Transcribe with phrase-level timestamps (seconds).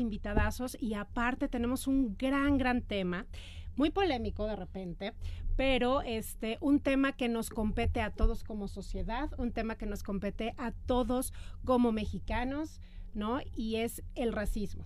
[0.00, 3.26] unos invitadazos y aparte tenemos un gran, gran tema
[3.76, 5.12] muy polémico de repente,
[5.56, 10.02] pero este un tema que nos compete a todos como sociedad, un tema que nos
[10.02, 11.32] compete a todos
[11.64, 12.80] como mexicanos,
[13.14, 13.40] ¿no?
[13.54, 14.84] Y es el racismo.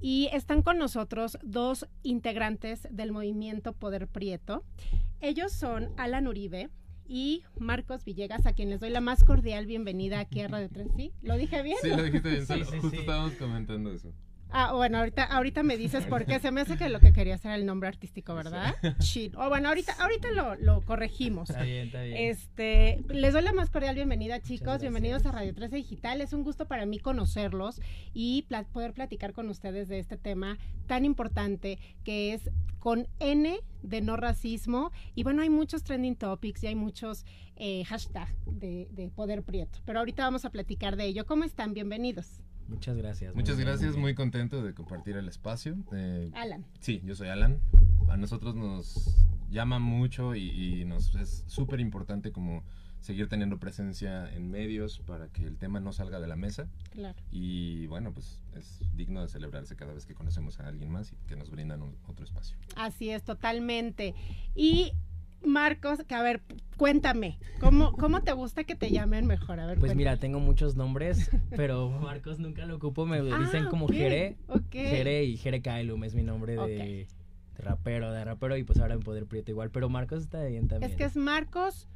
[0.00, 4.64] Y están con nosotros dos integrantes del movimiento Poder Prieto.
[5.20, 6.70] Ellos son Alan Uribe,
[7.08, 10.88] y Marcos Villegas, a quien les doy la más cordial bienvenida aquí a Radio 3.
[10.94, 11.12] ¿Sí?
[11.22, 11.78] ¿Lo dije bien?
[11.80, 12.46] Sí, lo dijiste bien.
[12.46, 14.12] justo estábamos comentando eso.
[14.50, 17.50] Ah, bueno, ahorita, ahorita me dices porque se me hace que lo que quería hacer
[17.50, 18.74] era el nombre artístico, ¿verdad?
[19.00, 19.30] Sí.
[19.36, 21.50] O bueno, ahorita, ahorita lo, lo, corregimos.
[21.50, 22.16] Está bien, está bien.
[22.16, 24.80] Este, les doy la más cordial bienvenida, chicos.
[24.80, 26.20] Bienvenidos a Radio 13 Digital.
[26.20, 27.80] Es un gusto para mí conocerlos
[28.14, 34.00] y poder platicar con ustedes de este tema tan importante que es con N de
[34.00, 34.92] no racismo.
[35.14, 37.24] Y bueno, hay muchos trending topics y hay muchos
[37.56, 39.78] eh, hashtags de, de poder prieto.
[39.84, 41.26] Pero ahorita vamos a platicar de ello.
[41.26, 41.74] ¿Cómo están?
[41.74, 42.40] Bienvenidos.
[42.68, 43.34] Muchas gracias.
[43.34, 45.76] Muchas gracias, muy, contento de compartir el espacio.
[45.92, 46.66] Eh, Alan.
[46.80, 47.60] Sí, yo soy Alan.
[48.08, 49.16] A nosotros nos
[49.50, 52.62] llama mucho y, nos es súper importante como
[53.00, 56.68] seguir teniendo presencia en medios para que el tema no salga de la mesa.
[56.90, 57.18] Claro.
[57.30, 61.16] Y bueno, pues es digno de celebrarse cada vez que conocemos a alguien más y
[61.28, 62.56] que nos brindan otro espacio.
[62.76, 64.14] Así es, totalmente.
[64.54, 64.92] Y
[65.42, 66.42] Marcos, que a ver,
[66.76, 69.60] cuéntame, ¿cómo, ¿cómo te gusta que te llamen mejor?
[69.60, 73.66] A ver, pues mira, tengo muchos nombres, pero Marcos nunca lo ocupo, me ah, dicen
[73.66, 74.36] como Jere,
[74.70, 77.06] Jere y Jere Kailum es mi nombre de,
[77.56, 80.90] rapero, de rapero y pues ahora en Poder Prieto igual, pero Marcos está bien también.
[80.90, 81.88] Es que es Marcos,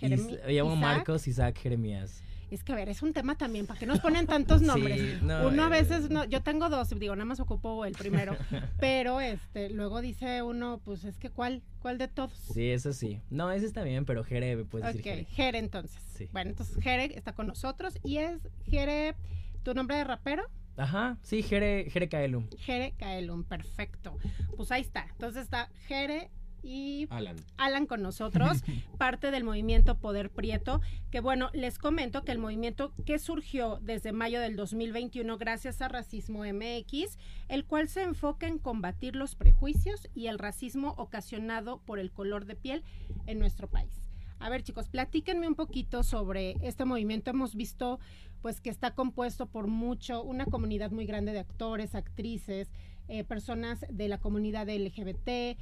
[0.00, 0.40] Jeremías.
[0.48, 2.22] llamo Marcos Isaac Jeremías.
[2.50, 5.22] Es que, a ver, es un tema también, ¿para qué nos ponen tantos nombres?
[5.22, 8.36] uno a eh, veces, no, yo tengo dos, digo, nada más ocupo el primero,
[8.80, 12.32] pero este, luego dice uno, pues es que, ¿cuál, cuál de todos?
[12.52, 13.20] Sí, eso sí.
[13.30, 15.24] No, ese está bien, pero Jere, puedes decir Jere.
[15.26, 16.02] Jere, entonces.
[16.16, 16.28] Sí.
[16.32, 19.14] Bueno, entonces Jere está con nosotros y es Jere,
[19.62, 20.42] ¿tu nombre de rapero?
[20.76, 22.48] Ajá, sí, Jere, Jere Kaelum.
[22.58, 24.16] Jere Kaelum, perfecto.
[24.56, 25.06] Pues ahí está.
[25.12, 26.30] Entonces está Jere
[26.62, 27.36] y Alan.
[27.56, 28.62] Alan con nosotros,
[28.98, 30.80] parte del movimiento Poder Prieto,
[31.10, 35.88] que bueno, les comento que el movimiento que surgió desde mayo del 2021 gracias a
[35.88, 37.18] Racismo MX,
[37.48, 42.44] el cual se enfoca en combatir los prejuicios y el racismo ocasionado por el color
[42.44, 42.84] de piel
[43.26, 44.10] en nuestro país.
[44.38, 47.30] A ver, chicos, platíquenme un poquito sobre este movimiento.
[47.30, 48.00] Hemos visto
[48.40, 52.70] pues que está compuesto por mucho, una comunidad muy grande de actores, actrices,
[53.12, 55.56] eh, personas de la comunidad LGBT eh,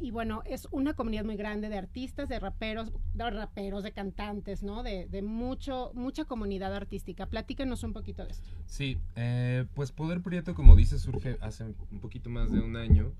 [0.00, 4.64] y bueno, es una comunidad muy grande de artistas, de raperos, de raperos, de cantantes,
[4.64, 4.82] ¿no?
[4.82, 7.26] De, de mucho, mucha comunidad artística.
[7.26, 8.50] Platíquenos un poquito de esto.
[8.66, 13.12] Sí, eh, pues Poder Prieto, como dice, surge hace un poquito más de un año.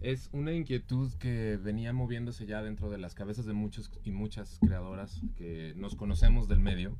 [0.00, 4.60] Es una inquietud que venía moviéndose ya dentro de las cabezas de muchos y muchas
[4.60, 6.96] creadoras que nos conocemos del medio,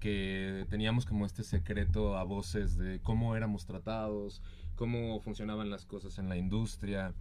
[0.00, 4.42] que teníamos como este secreto a voces de cómo éramos tratados,
[4.80, 7.12] cómo funcionaban las cosas en la industria,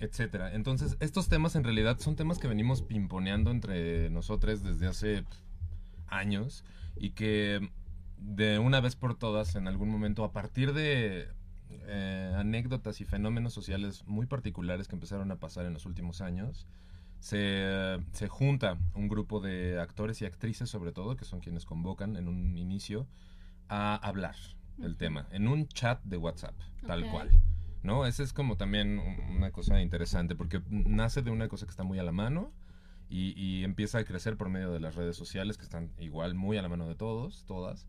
[0.00, 0.54] etcétera.
[0.54, 5.24] Entonces, estos temas en realidad son temas que venimos pimponeando entre nosotros desde hace
[6.08, 6.62] años
[6.94, 7.70] y que
[8.18, 11.26] de una vez por todas, en algún momento, a partir de
[11.86, 16.66] eh, anécdotas y fenómenos sociales muy particulares que empezaron a pasar en los últimos años,
[17.18, 22.16] se, se, junta un grupo de actores y actrices, sobre todo, que son quienes convocan
[22.16, 23.06] en un inicio,
[23.70, 24.36] a hablar,
[24.82, 26.54] el tema, en un chat de WhatsApp,
[26.86, 27.30] tal cual.
[27.82, 28.04] ¿No?
[28.04, 28.98] Esa es como también
[29.36, 32.52] una cosa interesante, porque nace de una cosa que está muy a la mano
[33.08, 36.62] y, empieza a crecer por medio de las redes sociales, que están igual muy a
[36.62, 37.86] la mano de todos, todas.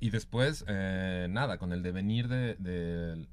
[0.00, 3.26] Y después, eh, nada, con el devenir de,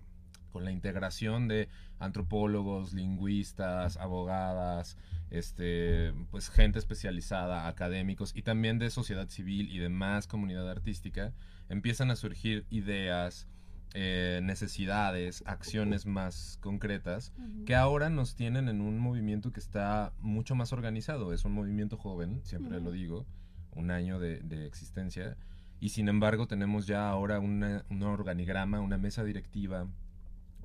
[0.51, 1.69] con la integración de
[1.99, 4.97] antropólogos, lingüistas, abogadas,
[5.29, 11.33] este, pues gente especializada, académicos y también de sociedad civil y demás comunidad artística,
[11.69, 13.47] empiezan a surgir ideas,
[13.93, 17.31] eh, necesidades, acciones más concretas
[17.65, 21.33] que ahora nos tienen en un movimiento que está mucho más organizado.
[21.33, 23.25] Es un movimiento joven, siempre lo digo,
[23.71, 25.37] un año de, existencia.
[25.79, 29.87] Y sin embargo tenemos ya ahora un organigrama, una mesa directiva,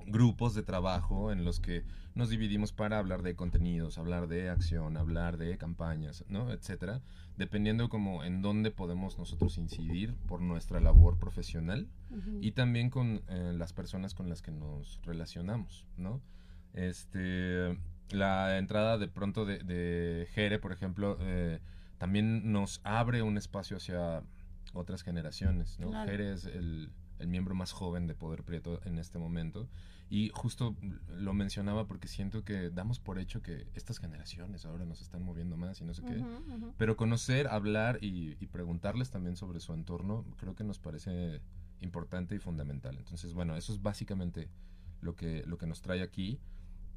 [0.07, 1.83] grupos de trabajo en los que
[2.13, 6.51] nos dividimos para hablar de contenidos, hablar de acción, hablar de campañas, ¿no?
[6.51, 7.01] etcétera,
[7.37, 11.87] dependiendo como en dónde podemos nosotros incidir por nuestra labor profesional
[12.41, 16.21] y también con eh, las personas con las que nos relacionamos, ¿no?
[16.73, 17.77] Este,
[18.11, 21.59] la entrada de pronto de, de Jere, por ejemplo, eh,
[21.97, 24.23] también nos abre un espacio hacia
[24.73, 25.91] otras generaciones, ¿no?
[26.05, 29.69] Jere es el, el miembro más joven de Poder Prieto en este momento
[30.11, 30.75] y justo
[31.07, 35.55] lo mencionaba porque siento que damos por hecho que estas generaciones ahora nos están moviendo
[35.55, 36.21] más y no sé qué.
[36.75, 41.41] Pero conocer, hablar y, preguntarles también sobre su entorno, creo que nos parece
[41.79, 42.97] importante y fundamental.
[42.97, 44.49] Entonces, bueno, eso es básicamente
[44.99, 46.41] lo que, lo que nos trae aquí.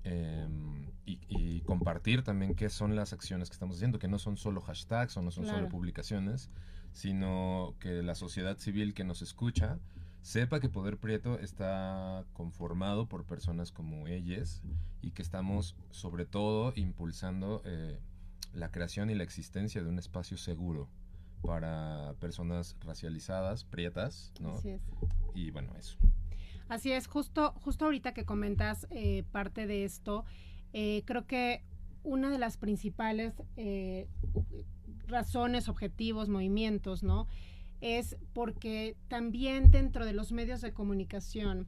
[0.03, 4.61] Em, y, compartir también qué son las acciones que estamos haciendo, que no son solo
[4.61, 6.51] hashtags o no son solo publicaciones,
[6.93, 9.79] sino que la sociedad civil que nos escucha
[10.25, 14.63] sepa que Poder Prieto está conformado por personas como ellas
[15.03, 18.01] y que estamos sobre todo impulsando eh,
[18.55, 20.89] la creación y la existencia de un espacio seguro
[21.43, 24.55] para personas racializadas, prietas, ¿no?
[24.55, 24.81] Así es.
[25.35, 25.99] Y bueno, eso.
[26.71, 30.25] Así es, justo, justo ahorita que comentas eh, parte de esto,
[30.73, 31.63] eh, creo que
[32.03, 33.35] una de las principales
[35.07, 37.29] razones, objetivos, movimientos, ¿no?
[37.81, 41.67] Es porque también dentro de los medios de comunicación,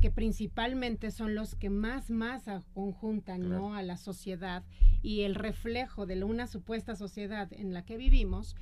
[0.00, 2.44] que principalmente son los que más más
[2.74, 3.76] conjuntan ¿no?
[3.76, 4.64] a la sociedad
[5.00, 8.56] y el reflejo de una supuesta sociedad en la que vivimos,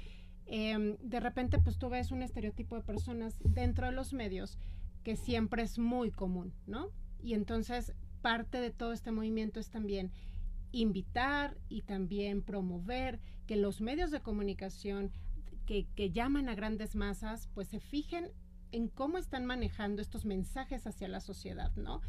[0.45, 4.59] em, de repente pues tú ves un estereotipo de personas dentro de los medios
[5.03, 6.91] que siempre es muy común, ¿no?
[7.23, 10.13] Y entonces parte de todo este movimiento es también
[10.73, 15.11] invitar y también promover que los medios de comunicación
[15.71, 18.33] que, que, llaman a grandes masas, pues se fijen
[18.73, 22.01] en cómo están manejando estos mensajes hacia la sociedad, ¿no?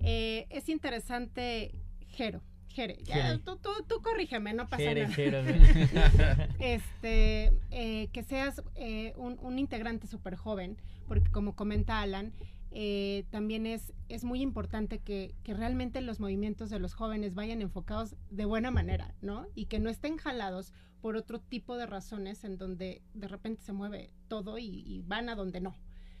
[0.00, 1.72] Eh, es interesante,
[2.08, 5.06] Jero, Jere, ya, tú, tú, tú, corrígeme, no pasa nada.
[6.58, 10.76] este, eh, que seas eh, un, un, integrante súper joven,
[11.06, 12.32] porque como comenta Alan,
[12.78, 17.62] eh, también es, es muy importante que, que, realmente los movimientos de los jóvenes vayan
[17.62, 19.46] enfocados de buena manera, ¿no?
[19.54, 23.72] Y que no estén jalados por otro tipo de razones en donde de repente se
[23.72, 25.74] mueve todo y, van a donde no.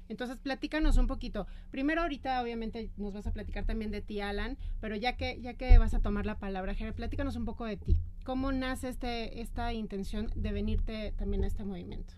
[0.08, 1.46] Entonces, platícanos un poquito.
[1.70, 5.54] Primero, ahorita obviamente nos vas a platicar también de ti, Alan, pero ya que, ya
[5.58, 7.98] que vas a tomar la palabra, Jere, platícanos un poco de ti.
[8.24, 12.14] ¿Cómo nace este, esta intención de venirte también a este movimiento?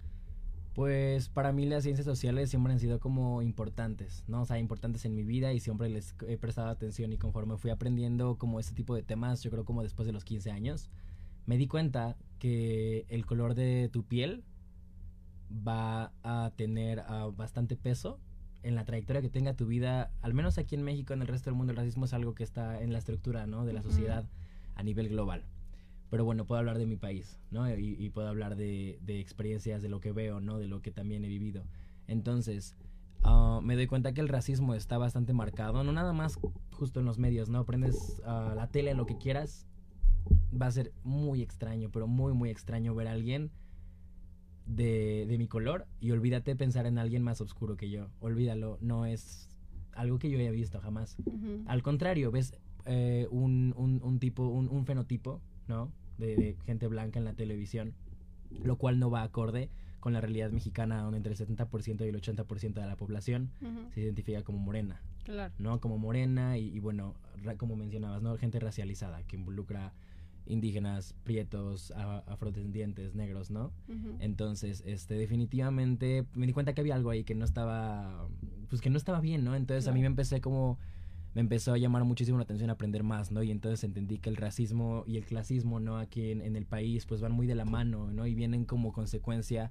[0.78, 4.42] Pues para mí las ciencias sociales siempre han sido como importantes, ¿no?
[4.42, 7.72] O sea, importantes en mi vida y siempre les he prestado atención y conforme fui
[7.72, 10.88] aprendiendo como este tipo de temas, yo creo como después de los 15 años,
[11.46, 14.44] me di cuenta que el color de tu piel
[15.50, 18.20] va a tener uh, bastante peso
[18.62, 21.50] en la trayectoria que tenga tu vida, al menos aquí en México, en el resto
[21.50, 23.64] del mundo, el racismo es algo que está en la estructura, ¿no?
[23.64, 24.28] De la sociedad
[24.76, 25.44] a nivel global.
[26.10, 27.69] Pero bueno, puedo hablar de mi país, ¿no?
[27.70, 30.58] Y, puedo hablar de, de, experiencias, de lo que veo, ¿no?
[30.58, 31.64] De lo que también he vivido.
[32.06, 32.76] Entonces,
[33.25, 36.38] uh, me doy cuenta que el racismo está bastante marcado, no nada más
[36.72, 37.64] justo en los medios, ¿no?
[37.66, 39.66] Prendes uh, la tele, lo que quieras,
[40.50, 43.50] va a ser muy extraño, pero muy, muy extraño ver a alguien
[44.66, 48.08] de, de, mi color y olvídate pensar en alguien más oscuro que yo.
[48.20, 49.49] Olvídalo, no es
[49.93, 51.16] algo que yo haya visto jamás.
[51.66, 52.54] Al contrario, ves
[52.87, 55.92] eh, un, un, un, tipo, un, un fenotipo, ¿no?
[56.18, 57.94] De, gente blanca en la televisión,
[58.50, 59.70] lo cual no va acorde
[60.00, 63.50] con la realidad mexicana, donde entre el 70% y el 80% de la población
[63.92, 65.02] se identifica como morena.
[65.24, 65.52] Claro.
[65.58, 65.80] ¿No?
[65.80, 67.14] Como morena y, y bueno,
[67.58, 68.36] como mencionabas, ¿no?
[68.36, 69.92] Gente racializada que involucra
[70.48, 71.92] indígenas, prietos,
[72.26, 73.72] afrodescendientes, negros, ¿no?
[74.18, 78.28] Entonces, este, definitivamente me di cuenta que había algo ahí que no estaba,
[78.68, 79.54] pues que no estaba bien, ¿no?
[79.54, 80.78] Entonces a mí me empecé como,
[81.38, 83.44] me empezó a llamar muchísimo la atención aprender más, ¿no?
[83.44, 85.96] Y entonces entendí que el racismo y el clasismo, ¿no?
[85.96, 88.26] Aquí en, el país, pues van muy de la mano, ¿no?
[88.26, 89.70] Y vienen como consecuencia,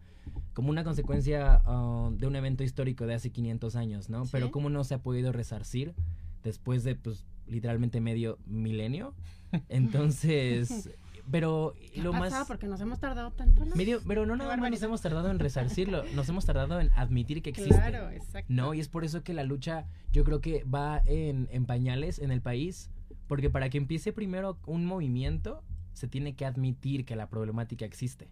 [0.54, 4.24] como una consecuencia uh, de un evento histórico de hace 500 años, ¿no?
[4.32, 5.94] Pero cómo no se ha podido resarcir
[6.42, 9.14] después de, pues, literalmente medio milenio.
[9.68, 10.90] Entonces,
[11.30, 13.76] pero lo más porque nos hemos tardado tanto ¿no?
[13.76, 17.42] medio pero no nada más nos hemos tardado en resarcirlo nos hemos tardado en admitir
[17.42, 17.74] que existe.
[17.74, 18.52] Claro exacto.
[18.52, 22.20] No y es por eso que la lucha yo creo que va en, en pañales
[22.20, 22.90] en el país
[23.28, 28.30] porque para que empiece primero un movimiento se tiene que admitir que la problemática existe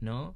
[0.00, 0.34] no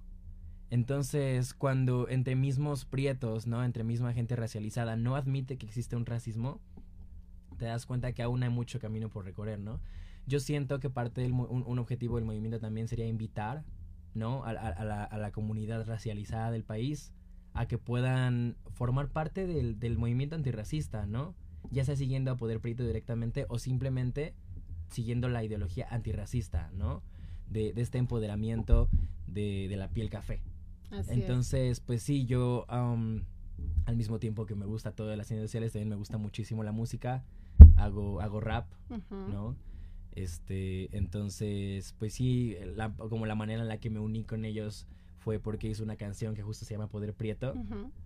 [0.71, 6.07] entonces cuando entre mismos prietos no entre misma gente racializada no admite que existe un
[6.07, 6.61] racismo
[7.57, 9.81] te das cuenta que aún hay mucho camino por recorrer, ¿no?
[10.26, 13.64] Yo siento que parte del un, objetivo del movimiento también sería invitar,
[14.14, 14.45] ¿no?
[14.45, 17.12] A, la, a, la, comunidad racializada del país
[17.52, 21.35] a que puedan formar parte del, del movimiento antirracista, ¿no?
[21.71, 24.35] Ya sea siguiendo a Poder Prieto directamente o simplemente
[24.88, 27.02] siguiendo la ideología antirracista, ¿no?
[27.49, 28.88] De, de este empoderamiento
[29.26, 30.43] de, de, la piel café.
[31.09, 35.73] Entonces, pues sí, yo al mismo tiempo que me gusta todo de las ciencias sociales,
[35.73, 37.25] también me gusta muchísimo la música
[37.76, 38.66] hago, hago rap,
[39.11, 39.57] ¿no?
[40.14, 42.56] Este, entonces, pues sí,
[43.09, 44.87] como la manera en la que me uní con ellos
[45.18, 47.54] fue porque hice una canción que justo se llama Poder Prieto,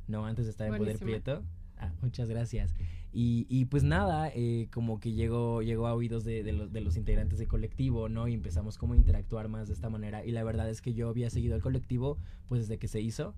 [0.07, 0.25] ¿no?
[0.25, 1.43] Antes de estar en Poder Prieto.
[1.81, 2.75] Ah, muchas gracias.
[3.13, 6.81] Y, y pues nada, eh, como que llegó, llegó a oídos de, de, los, de
[6.81, 8.27] los integrantes del colectivo, ¿no?
[8.27, 10.25] Y empezamos como a interactuar más de esta manera.
[10.25, 13.35] Y la verdad es que yo había seguido el colectivo pues desde que se hizo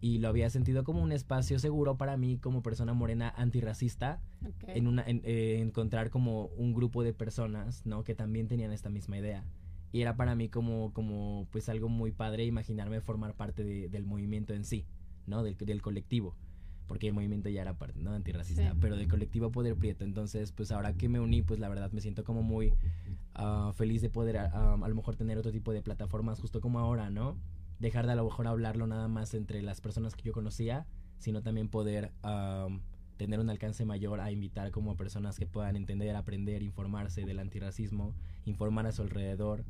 [0.00, 4.20] y lo había sentido como un espacio seguro para mí como persona morena antirracista
[4.68, 9.18] en una eh, encontrar como un grupo de personas no que también tenían esta misma
[9.18, 9.44] idea
[9.92, 14.52] y era para mí como como pues algo muy padre imaginarme formar parte del movimiento
[14.52, 14.86] en sí
[15.26, 16.36] no del, del colectivo
[16.86, 18.12] porque el movimiento ya era parte, ¿no?
[18.12, 20.04] Antirracista, pero del colectivo Poder Prieto.
[20.04, 22.74] Entonces, pues ahora que me uní, pues la verdad me siento como muy
[23.34, 26.78] ah, feliz de poder ah, a lo mejor tener otro tipo de plataformas, justo como
[26.78, 27.36] ahora, ¿no?
[27.78, 30.86] Dejar de a lo mejor hablarlo nada más entre las personas que yo conocía,
[31.18, 32.12] sino también poder
[33.16, 38.14] tener un alcance mayor a invitar como personas que puedan entender, aprender, informarse del antirracismo,
[38.44, 39.64] informar a su alrededor,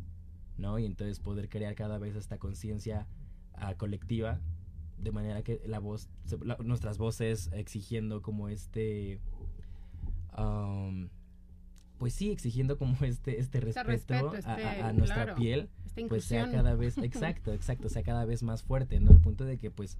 [0.58, 0.78] ¿no?
[0.78, 3.06] Y entonces poder crear cada vez esta conciencia
[3.54, 4.40] ah, colectiva
[4.98, 6.08] de manera que la voz,
[6.64, 9.20] nuestras voces exigiendo como este,
[11.98, 15.68] pues sí, exigiendo como este, este respeto, a, este, nuestra piel,
[16.08, 19.12] pues sea cada vez, exacto, exacto, sea cada vez más fuerte, ¿no?
[19.12, 19.98] Al punto de que pues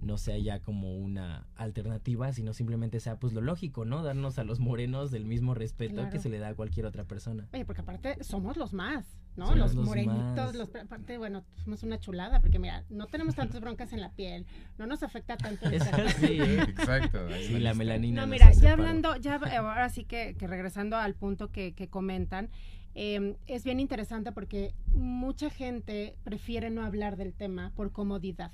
[0.00, 4.02] no sea ya como una alternativa, sino simplemente sea pues lo lógico, ¿no?
[4.02, 7.48] Darnos a los morenos del mismo respeto que se le da a cualquier otra persona.
[7.52, 9.54] Oye, porque aparte somos los más, ¿no?
[9.54, 14.00] los, morenitos, los, aparte, bueno, somos una chulada, porque mira, no tenemos tantas broncas en
[14.00, 15.68] la piel, no nos afecta tanto.
[15.68, 15.80] El
[16.20, 16.62] sí, ¿eh?
[16.62, 17.26] Exacto.
[17.30, 18.20] Sí, la melanina.
[18.20, 22.50] No, mira, ya hablando, ya ahora sí que, que regresando al punto que, que comentan,
[22.94, 28.50] eh, es bien interesante porque mucha gente prefiere no hablar del tema por comodidad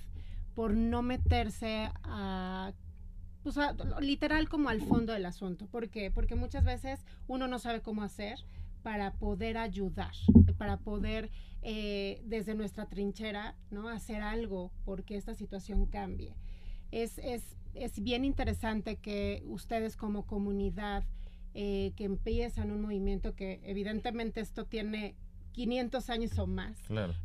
[0.54, 2.72] por no meterse a
[3.42, 3.58] pues
[4.00, 5.66] literal como al fondo del asunto.
[5.66, 6.10] ¿Por qué?
[6.10, 8.38] Porque muchas veces uno no sabe cómo hacer
[8.84, 10.12] para poder ayudar,
[10.58, 11.30] para poder
[11.62, 13.88] eh, desde nuestra trinchera, ¿no?
[13.88, 16.36] Hacer algo porque esta situación cambie.
[16.90, 21.02] Es, es, es bien interesante que ustedes como comunidad
[21.54, 25.16] eh, que empiezan un movimiento que evidentemente esto tiene
[25.52, 26.76] 500 años o más,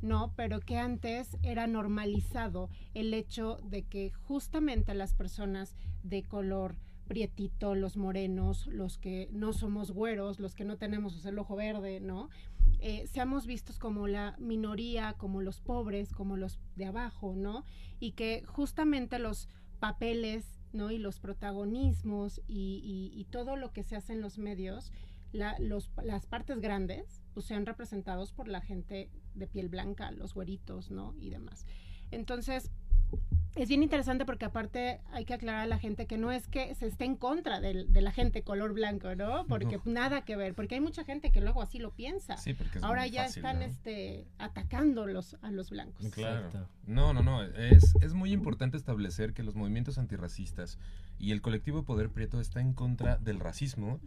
[0.02, 0.32] ¿no?
[0.38, 6.78] Pero que antes era normalizado el hecho de que justamente las personas de color
[7.10, 12.00] prietito, los morenos, los que no somos güeros, los que no tenemos el ojo verde,
[12.00, 12.30] ¿no?
[12.80, 17.66] Eh, seamos vistos como la minoría, como los pobres, como los de abajo, ¿no?
[18.00, 19.50] Y que justamente los
[19.80, 20.92] papeles, ¿no?
[20.92, 24.92] Y los protagonismos y, todo lo que se hace en los medios,
[25.32, 31.16] las partes grandes pues sean representados por la gente de piel blanca, los güeritos, ¿no?
[31.18, 31.66] Y demás.
[32.12, 32.72] Entonces,
[33.56, 36.74] es bien interesante porque aparte hay que aclarar a la gente que no es que
[36.76, 39.46] se esté en contra de, la gente color blanco, ¿no?
[39.48, 42.38] Porque nada que ver, porque hay mucha gente que luego así lo piensa.
[42.38, 46.08] Sí, porque Ahora ya están este, atacando los, a los blancos.
[46.12, 46.50] Claro.
[46.86, 47.44] No, no, no.
[47.44, 50.78] Es, es muy importante establecer que los movimientos antirracistas
[51.18, 54.00] y el colectivo Poder Prieto está en contra del racismo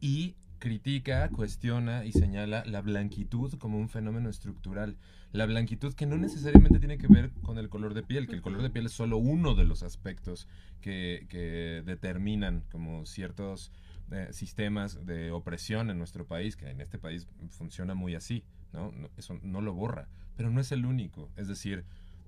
[0.00, 4.96] y critica, cuestiona y señala la blanquitud como un fenómeno estructural.
[5.32, 8.42] La blanquitud que no necesariamente tiene que ver con el color de piel, que el
[8.42, 10.48] color de piel es solo uno de los aspectos
[10.80, 13.70] que, que determinan como ciertos
[14.12, 18.92] eh, sistemas de opresión en nuestro país, que en este país funciona muy así, ¿no?
[19.16, 21.28] Eso no lo borra, pero no es el único.
[21.36, 21.84] Es decir,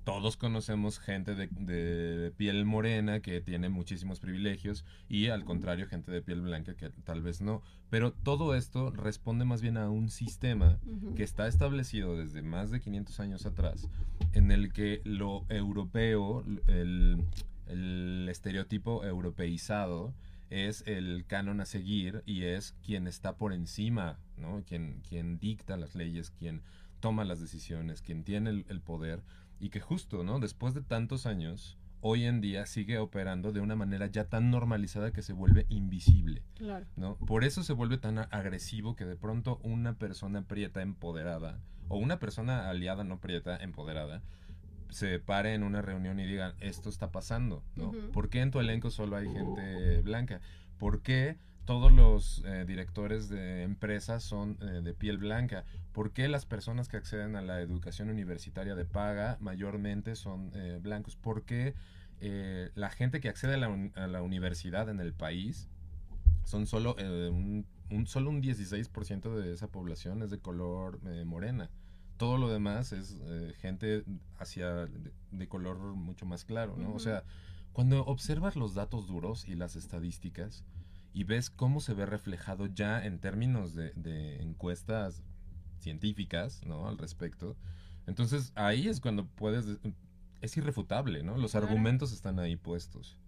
[0.09, 6.23] todos conocemos gente de, piel morena que tiene muchísimos privilegios y al contrario gente de
[6.23, 7.61] piel blanca que tal vez no.
[7.91, 10.79] Pero todo esto responde más bien a un sistema
[11.15, 13.87] que está establecido desde más de 500 años atrás
[14.33, 17.23] en el que lo europeo, el,
[17.67, 20.15] el estereotipo europeizado,
[20.49, 24.65] es el canon a seguir y es quien está por encima, ¿no?
[24.67, 26.63] Quien, quien dicta las leyes, quien
[27.01, 29.23] toma las decisiones, quien tiene el poder
[29.61, 30.39] y que justo, ¿no?
[30.41, 35.13] Después de tantos años, hoy en día sigue operando de una manera ya tan normalizada
[35.13, 36.43] que se vuelve invisible.
[36.55, 36.87] Claro.
[36.97, 37.17] ¿no?
[37.17, 42.19] Por eso se vuelve tan agresivo que de pronto una persona prieta empoderada o una
[42.19, 44.23] persona aliada no prieta empoderada
[44.91, 47.93] se pare en una reunión y diga esto está pasando, ¿no?
[48.13, 50.41] ¿Por qué en tu elenco solo hay gente blanca?
[50.79, 51.37] ¿Por qué
[51.69, 55.67] todos los eh, directores de empresas son eh, de piel blanca.
[55.93, 60.79] ¿Por qué las personas que acceden a la educación universitaria de paga mayormente son eh,
[60.81, 61.15] blancos?
[61.17, 61.75] ¿Por qué
[62.75, 65.69] la gente que accede a la, universidad en el país
[66.45, 67.67] son solo un,
[68.07, 71.71] solo un 16% de esa población es de color morena?
[72.17, 73.21] Todo lo demás es
[73.59, 74.05] gente
[74.39, 76.95] hacia de, color mucho más claro, ¿no?
[76.95, 77.25] O sea,
[77.75, 80.65] cuando observas los datos duros y las estadísticas,
[81.13, 85.23] y ves cómo se ve reflejado ya en términos de, encuestas
[85.79, 86.89] científicas, ¿no?
[86.89, 87.57] Al respecto.
[88.07, 89.79] Entonces ahí es cuando puedes...
[90.41, 91.37] Es irrefutable, ¿no?
[91.37, 93.19] Los argumentos están ahí puestos.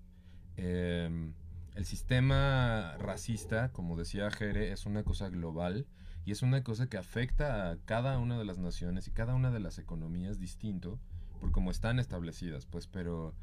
[0.56, 1.34] Em,
[1.75, 5.87] el sistema racista, como decía Jere, es una cosa global
[6.25, 9.50] y es una cosa que afecta a cada una de las naciones y cada una
[9.50, 11.00] de las economías distinto
[11.40, 13.34] por cómo están establecidas, pues, pero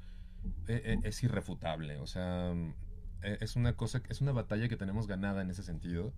[0.68, 2.54] e, e, es irrefutable, o sea,
[3.22, 6.14] e, es una cosa, es una batalla que tenemos ganada en ese sentido,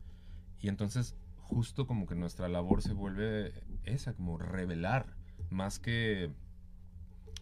[0.60, 3.54] y entonces justo como que nuestra labor se vuelve
[3.84, 5.16] esa, como revelar,
[5.50, 6.32] más que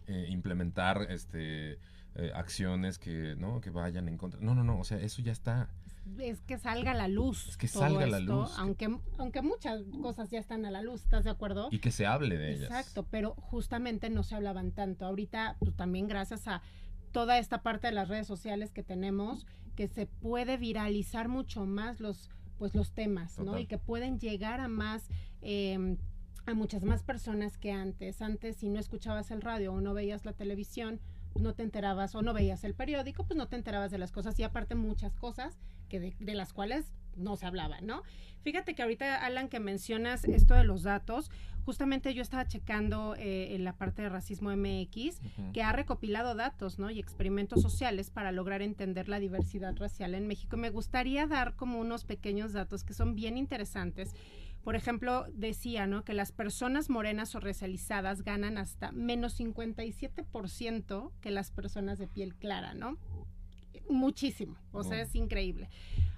[0.06, 1.78] eh, implementar este
[2.14, 3.60] eh, acciones que, ¿no?
[3.60, 4.40] que vayan en contra.
[4.40, 5.68] No, no, no, o sea, eso ya está.
[6.18, 7.48] Es que salga a la luz.
[7.48, 8.50] Es que salga a la luz.
[8.58, 11.68] Aunque, aunque muchas cosas ya están a la luz, ¿estás de acuerdo?
[11.70, 12.70] Y que se hable de ellas.
[12.70, 15.04] Exacto, pero justamente no se hablaban tanto.
[15.04, 16.62] Ahorita, pues también gracias a
[17.08, 22.00] toda esta parte de las redes sociales que tenemos, que se puede viralizar mucho más
[22.00, 23.58] los, pues los temas, ¿no?
[23.58, 25.08] Y que pueden llegar a más,
[25.42, 25.96] eh,
[26.46, 28.22] a muchas más personas que antes.
[28.22, 31.00] Antes, si no escuchabas el radio o no veías la televisión,
[31.34, 34.38] no te enterabas o no veías el periódico, pues no te enterabas de las cosas
[34.38, 38.02] y aparte muchas cosas que de, las cuales no se hablaba, ¿no?
[38.42, 41.30] Fíjate que ahorita, Alan, que mencionas esto de los datos,
[41.64, 45.20] justamente yo estaba checando eh, en la parte de Racismo MX,
[45.52, 46.90] que ha recopilado datos, ¿no?
[46.90, 50.56] Y experimentos sociales para lograr entender la diversidad racial en México.
[50.56, 54.14] me gustaría dar como unos pequeños datos que son bien interesantes
[54.68, 56.04] por ejemplo, decía, ¿no?
[56.04, 62.34] Que las personas morenas o racializadas ganan hasta menos 57% que las personas de piel
[62.34, 62.98] clara, ¿no?
[63.88, 65.70] Muchísimo, o sea, es increíble.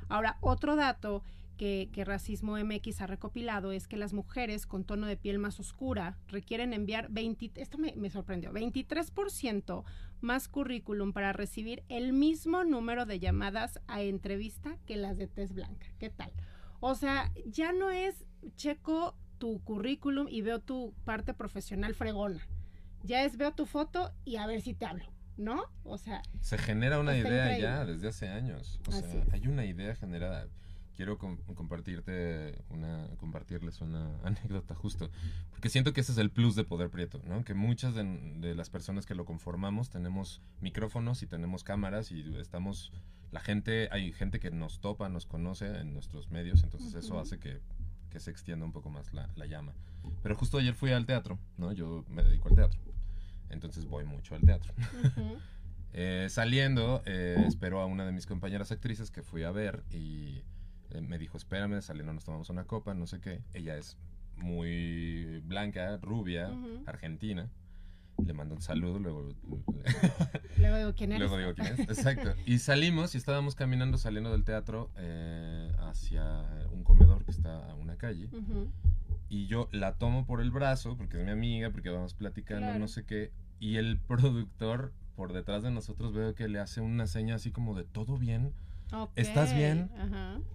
[0.09, 1.23] Ahora, otro dato
[1.57, 5.61] que, que, Racismo MX ha recopilado es que las mujeres con tono de piel más
[5.61, 9.85] oscura requieren enviar 20, esto me, me sorprendió, 23%
[10.21, 15.53] más currículum para recibir el mismo número de llamadas a entrevista que las de tez
[15.53, 15.87] blanca.
[15.99, 16.33] ¿Qué tal?
[16.81, 18.25] O sea, ya no es
[18.57, 22.47] checo tu currículum y veo tu parte profesional fregona.
[23.03, 25.05] Ya es veo tu foto y a ver si te hablo,
[25.41, 25.65] ¿no?
[25.85, 26.23] O sea...
[26.41, 28.81] Se genera una idea ya desde hace años.
[28.87, 30.47] O sea, hay una idea generada.
[30.95, 35.11] Quiero compartirte una, compartirles una anécdota justo,
[35.51, 37.43] porque siento que ese es el plus de Poder Prieto, ¿no?
[37.43, 42.37] Que muchas de, de las personas que lo conformamos tenemos micrófonos y tenemos cámaras y
[42.39, 42.93] estamos
[43.33, 47.39] la gente, hay gente que nos topa, nos conoce en nuestros medios, entonces eso hace
[47.39, 47.61] que,
[48.19, 49.73] se extienda un poco más la, llama.
[50.23, 51.73] Pero justo ayer fui al teatro, ¿no?
[51.73, 52.81] Yo me dedico al teatro,
[53.51, 54.73] entonces voy mucho al teatro.
[55.93, 60.45] Eh, saliendo, eh, espero a una de mis compañeras actrices que fui a ver y
[60.91, 63.43] eh, me dijo, espérame, saliendo nos tomamos una copa, no sé qué.
[63.55, 63.97] Ella es
[64.37, 66.51] muy blanca, rubia,
[66.87, 67.51] argentina
[68.25, 69.35] le mando un saludo, luego...
[70.59, 72.35] luego digo quién Luego digo quién es, exacto.
[72.45, 74.91] Y salimos y estábamos caminando saliendo del teatro
[75.79, 78.29] hacia un comedor que está a una calle.
[79.31, 82.89] Y yo la tomo por el brazo, porque es mi amiga, porque vamos platicando, no
[82.89, 83.33] sé qué.
[83.61, 87.75] Y el productor, por detrás de nosotros, veo que le hace una seña así como
[87.75, 88.53] de todo bien.
[89.15, 89.91] ¿Estás bien?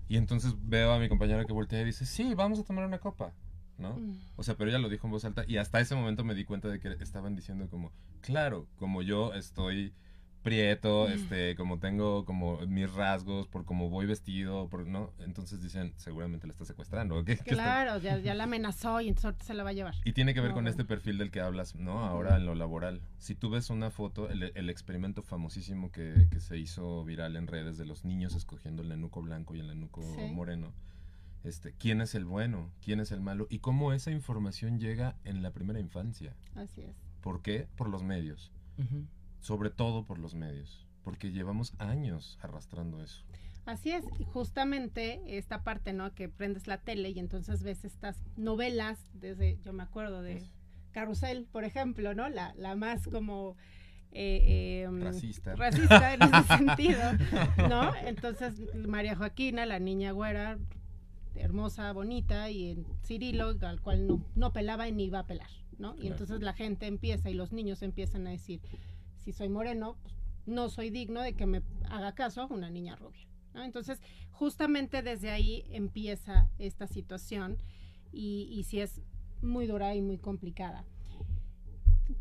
[0.08, 3.00] Y entonces veo a mi compañera que voltea y dice, sí, vamos a tomar una
[3.00, 3.34] copa.
[3.78, 3.98] ¿no?
[3.98, 4.20] Mm.
[4.36, 6.46] O sea, pero ella lo dijo en voz alta y hasta ese momento me di
[6.46, 9.94] cuenta de que estaban diciendo como, claro, como yo estoy
[10.46, 11.12] prieto, mm.
[11.12, 15.12] este, como tengo como mis rasgos, por cómo voy vestido, por, ¿no?
[15.20, 17.26] Entonces dicen, seguramente la está secuestrando.
[17.44, 19.96] claro, ya, ya, la amenazó y entonces se la va a llevar.
[20.06, 22.06] Y tiene que ver con este perfil del que hablas, ¿no?
[22.06, 23.02] Ahora en lo laboral.
[23.18, 27.78] Si tú ves una foto, el, experimento famosísimo que, que, se hizo viral en redes
[27.78, 30.74] de los niños escogiendo el nenuco blanco y el nenuco moreno
[31.44, 35.44] este, quién es el bueno, quién es el malo y cómo esa información llega en
[35.44, 36.36] la primera infancia.
[36.56, 36.96] Así es.
[37.22, 37.68] ¿Por qué?
[37.76, 38.52] Por los medios.
[39.46, 43.24] Sobre todo por los medios, porque llevamos años arrastrando eso.
[43.68, 44.04] Así es,
[44.34, 46.16] justamente esta parte, ¿no?
[46.16, 50.42] Que prendes la tele y entonces ves estas novelas, desde, yo me acuerdo de
[50.94, 52.28] Carrusel, por ejemplo, ¿no?
[52.28, 53.56] La, la más como...
[54.14, 55.54] Eh, em, racista.
[55.56, 57.04] Racista en ese sentido,
[57.70, 57.96] ¿no?
[57.98, 60.58] Entonces, María Joaquina, la niña güera,
[61.36, 65.52] hermosa, bonita, y en Cirilo, al cual no, no pelaba y ni iba a pelar,
[65.78, 65.96] ¿no?
[66.02, 68.60] Y entonces la gente empieza y los niños empiezan a decir,
[69.26, 70.14] si soy moreno, pues,
[70.46, 73.28] no soy digno de que me haga caso una niña rubia.
[73.56, 73.64] ¿no?
[73.64, 74.00] Entonces,
[74.32, 77.58] justamente desde ahí empieza esta situación
[78.12, 79.02] y, y sí es
[79.42, 80.86] muy dura y muy complicada.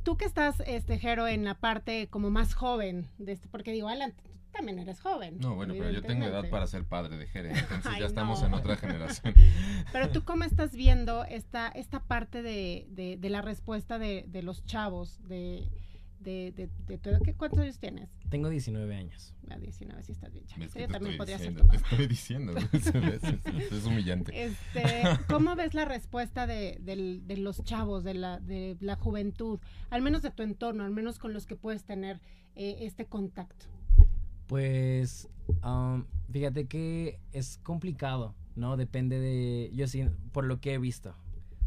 [0.03, 3.89] Tú que estás, este, Jero, en la parte como más joven, de este, porque digo,
[3.89, 4.15] Alan,
[4.51, 5.39] también eres joven.
[5.41, 8.55] No, bueno, pero yo tengo edad para ser padre de Jere, entonces ya estamos en
[8.55, 9.35] otra generación.
[9.93, 14.65] Pero tú cómo estás viendo esta, esta parte de, de, la respuesta de, de, los
[14.65, 15.69] chavos, de,
[16.25, 18.11] de, de, ¿cuántos años tienes?
[18.31, 19.35] Tengo 19 años.
[19.49, 20.45] A ah, 19, sí estás bien.
[20.61, 24.45] Es yo también podría ser Te estoy diciendo, es, humillante.
[24.45, 29.61] Este, ¿Cómo ves la respuesta de, de, los chavos, de la, de la juventud,
[29.91, 32.21] al menos de tu entorno, al menos con los que puedes tener
[32.57, 33.67] eh, este contacto?
[34.47, 35.29] Pues
[36.33, 38.77] fíjate que es complicado, ¿no?
[38.77, 41.15] Depende de, yo sí, por lo que he visto,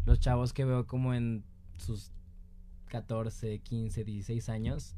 [0.05, 1.43] los chavos que veo como en
[1.77, 2.11] sus
[2.87, 4.95] 14, 15, 16 años.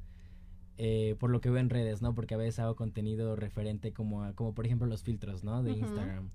[0.77, 2.15] Eh, por lo que veo en redes, ¿no?
[2.15, 5.61] Porque a veces hago contenido referente como, como por ejemplo los filtros, ¿no?
[5.61, 6.29] De Instagram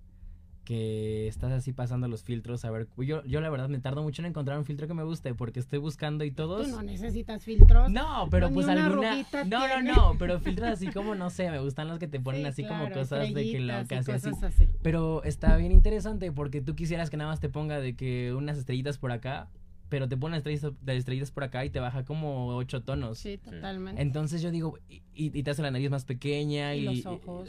[0.65, 2.65] que estás así pasando los filtros.
[2.65, 5.05] A ver, yo, yo la verdad me tardo mucho en encontrar un filtro que me
[5.05, 6.67] guste porque estoy buscando y todos.
[6.67, 7.91] Tú no necesitas filtros.
[7.91, 9.25] No, pero pues alguna.
[9.47, 12.47] No, no, no, pero filtros así como, no sé, me gustan los que te ponen
[12.47, 14.31] así como cosas de que lo casi así.
[14.43, 14.69] así.
[14.83, 18.59] Pero está bien interesante porque tú quisieras que nada más te ponga de que unas
[18.59, 19.49] estrellitas por acá.
[19.95, 23.17] Pero te ponen estrellitas, estrellitas por acá y te baja como ocho tonos.
[23.17, 24.03] Sí, totalmente.
[24.03, 27.01] Entonces yo digo, y, y te hace la nariz más pequeña y,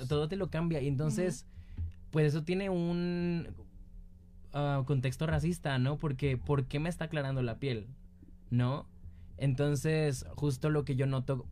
[0.08, 0.80] todo te lo cambia.
[0.80, 1.48] Y entonces
[2.12, 3.48] pues eso tiene un
[4.54, 5.98] ah, contexto racista, ¿no?
[5.98, 7.88] Porque ¿por qué me está aclarando la piel?
[8.52, 8.86] ¿No?
[9.40, 11.48] Entonces, justo lo que yo noto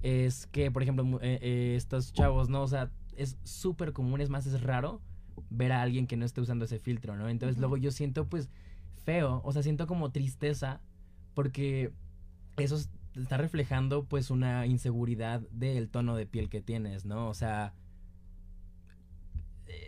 [0.00, 2.62] es que, por ejemplo, eh, eh, estos chavos, ¿no?
[2.62, 5.02] O sea, es súper común, es más, es raro
[5.50, 7.28] ver a alguien que no esté usando ese filtro, ¿no?
[7.28, 8.48] Entonces, luego yo siento, pues,
[9.08, 10.82] feo, o sea, siento como tristeza
[11.32, 11.94] porque
[12.58, 12.76] eso
[13.14, 17.30] está reflejando, pues, una inseguridad del tono de piel que tienes, ¿no?
[17.30, 17.72] O sea,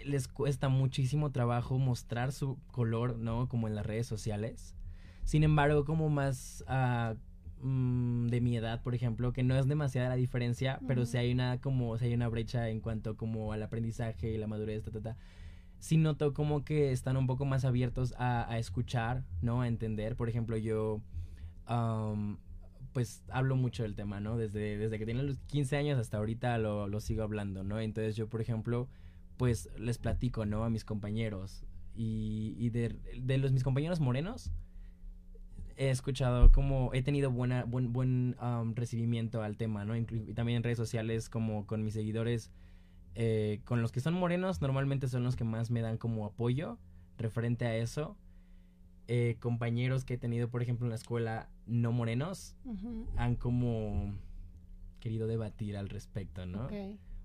[0.06, 3.46] les cuesta muchísimo trabajo mostrar su color, ¿no?
[3.46, 4.74] Como en las redes sociales.
[5.24, 7.14] Sin embargo, como más uh,
[7.62, 11.60] de mi edad, por ejemplo, que no es demasiada la diferencia, pero si hay una
[11.60, 15.02] como si hay una brecha en cuanto como al aprendizaje y la madurez, ta, ta,
[15.02, 15.16] ta.
[15.80, 19.62] Sí noto como que están un poco más abiertos a, a escuchar, ¿no?
[19.62, 20.14] A entender.
[20.14, 21.00] Por ejemplo, yo
[22.92, 24.36] pues hablo mucho del tema, ¿no?
[24.36, 27.80] Desde, desde que tenía los 15 años hasta ahorita lo, lo sigo hablando, ¿no?
[27.80, 28.88] Entonces yo, por ejemplo,
[29.36, 30.64] pues les platico, ¿no?
[30.64, 31.64] A mis compañeros.
[31.94, 34.50] Y, y de, de, los mis compañeros morenos,
[35.76, 39.96] he escuchado como he tenido buena, buen, buen um, recibimiento al tema, ¿no?
[39.96, 42.50] y también en redes sociales, como con mis seguidores,
[43.14, 46.78] eh, con los que son morenos, normalmente son los que más me dan como apoyo
[47.18, 48.16] referente a eso.
[49.08, 52.54] Eh, compañeros que he tenido, por ejemplo, en la escuela no morenos,
[53.16, 54.14] han como
[55.00, 56.68] querido debatir al respecto, ¿no?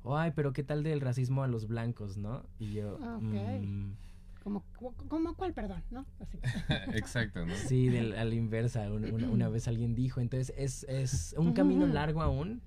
[0.08, 2.44] ay, pero ¿qué tal del racismo a los blancos, no?
[2.60, 3.00] Y yo...
[3.02, 3.94] Ah, mm,
[4.44, 4.64] ¿Cómo,
[5.36, 6.06] cuál, perdón, no?
[6.94, 7.56] Exacto, ¿no?
[7.56, 12.62] Sí, a la inversa, una, vez alguien dijo, entonces es, es un camino largo aún,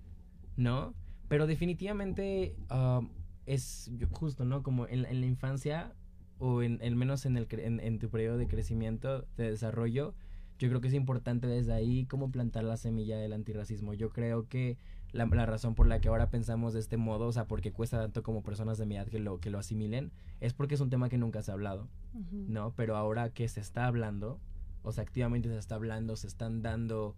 [0.56, 0.92] ¿no?
[1.28, 3.10] Pero definitivamente um,
[3.46, 4.62] es justo, ¿no?
[4.62, 5.92] Como en, la infancia
[6.38, 10.14] o en, al menos en, el, en, en tu periodo de crecimiento, de desarrollo,
[10.58, 13.94] yo creo que es importante desde ahí cómo plantar la semilla del antirracismo.
[13.94, 14.76] Yo creo que
[15.12, 18.22] la, razón por la que ahora pensamos de este modo, o sea, porque cuesta tanto
[18.22, 21.08] como personas de mi edad que lo, que lo asimilen, es porque es un tema
[21.08, 21.88] que nunca se ha hablado,
[22.32, 22.72] ¿no?
[22.76, 24.40] Pero ahora que se está hablando,
[24.82, 27.16] o sea, activamente se está hablando, se están dando,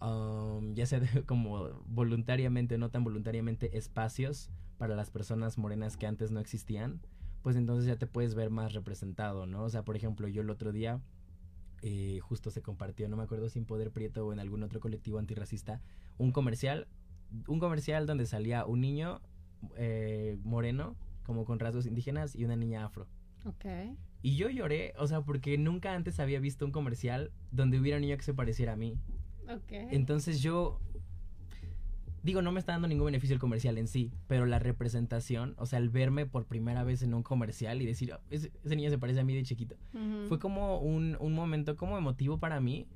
[0.00, 6.06] um, ya sea como voluntariamente o no tan voluntariamente, espacios para las personas morenas que
[6.06, 7.00] antes no existían,
[7.42, 9.64] pues entonces ya te puedes ver más representado, ¿no?
[9.64, 11.00] O sea, por ejemplo, yo el otro día
[11.82, 14.80] eh, justo se compartió, no me acuerdo si en Poder Prieto o en algún otro
[14.80, 15.80] colectivo antirracista,
[16.18, 16.88] un comercial
[17.46, 19.20] un comercial donde salía un niño
[19.76, 23.06] eh, moreno, como con rasgos indígenas, y una niña afro.
[23.44, 23.64] Ok.
[24.22, 28.02] Y yo lloré, o sea, porque nunca antes había visto un comercial donde hubiera un
[28.02, 28.98] niño que se pareciera a mí.
[29.48, 29.72] Ok.
[29.90, 30.80] Entonces yo
[32.24, 35.66] digo, no me está dando ningún beneficio el comercial en sí, pero la representación, o
[35.66, 38.98] sea, el verme por primera vez en un comercial y decir, oh, ese, niño se
[38.98, 39.76] parece a mí de chiquito,
[40.28, 42.86] fue como un, un, momento como emotivo para mí.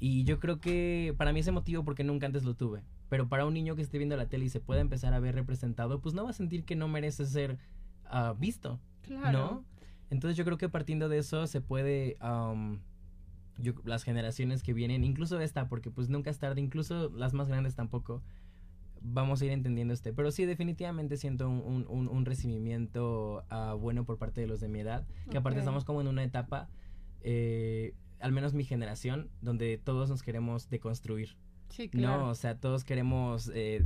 [0.00, 2.82] Y yo creo que para mí es emotivo porque nunca antes lo tuve.
[3.08, 5.34] Pero para un niño que esté viendo la tele y se pueda empezar a ver
[5.34, 7.58] representado, pues no va a sentir que no merece ser
[8.12, 8.78] uh, visto.
[9.02, 9.32] Claro.
[9.32, 9.64] ¿No?
[10.10, 12.16] Entonces yo creo que partiendo de eso se puede...
[12.22, 12.78] Um,
[13.58, 17.48] yo, las generaciones que vienen, incluso esta, porque pues nunca es tarde, incluso las más
[17.48, 18.22] grandes tampoco,
[19.00, 20.12] vamos a ir entendiendo este.
[20.12, 24.68] Pero sí, definitivamente siento un, un, un recibimiento uh, bueno por parte de los de
[24.68, 26.68] mi edad, que aparte estamos como en una etapa,
[27.22, 31.36] eh, al menos mi generación, donde todos nos queremos deconstruir.
[31.68, 32.22] Sí, claro.
[32.22, 33.84] No, o sea, todos queremos eh,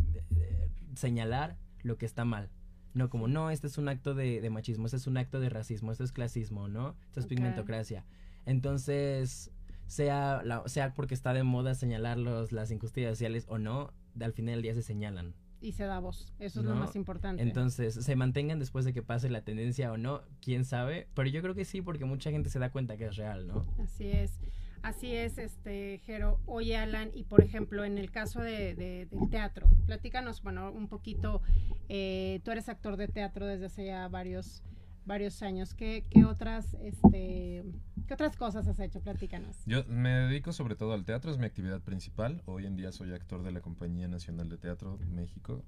[0.95, 2.51] señalar lo que está mal.
[2.95, 5.93] No, como, no, este es un acto de, machismo, este es un acto de racismo,
[5.93, 6.95] esto es clasismo, ¿no?
[7.09, 8.05] Esto es pigmentocracia.
[8.45, 9.51] Entonces,
[9.93, 14.33] sea, la, sea porque está de moda señalar los, las injusticias sociales o no, al
[14.33, 15.35] final del día se señalan.
[15.61, 17.41] Y se da voz, eso es lo más importante.
[17.41, 21.41] Entonces, se mantengan después de que pase la tendencia o no, quién sabe, pero yo
[21.41, 23.65] creo que sí, porque mucha gente se da cuenta que es real, ¿no?
[23.79, 24.41] Así es.
[24.83, 26.41] Así es, este, Jero.
[26.47, 31.43] Oye, Alan, y por ejemplo, en el caso de, del teatro, platícanos, bueno, un poquito,
[31.89, 34.65] eh, tú eres actor de teatro desde hace ya varios,
[35.05, 35.75] varios años.
[35.75, 37.65] ¿Qué, qué, otras, este,
[38.07, 39.01] ¿Qué otras cosas has hecho?
[39.01, 39.57] Platícanos.
[39.67, 42.43] Yo me dedico sobre todo al teatro, es mi actividad principal.
[42.47, 45.65] Hoy en día soy actor de la Compañía Nacional de Teatro México.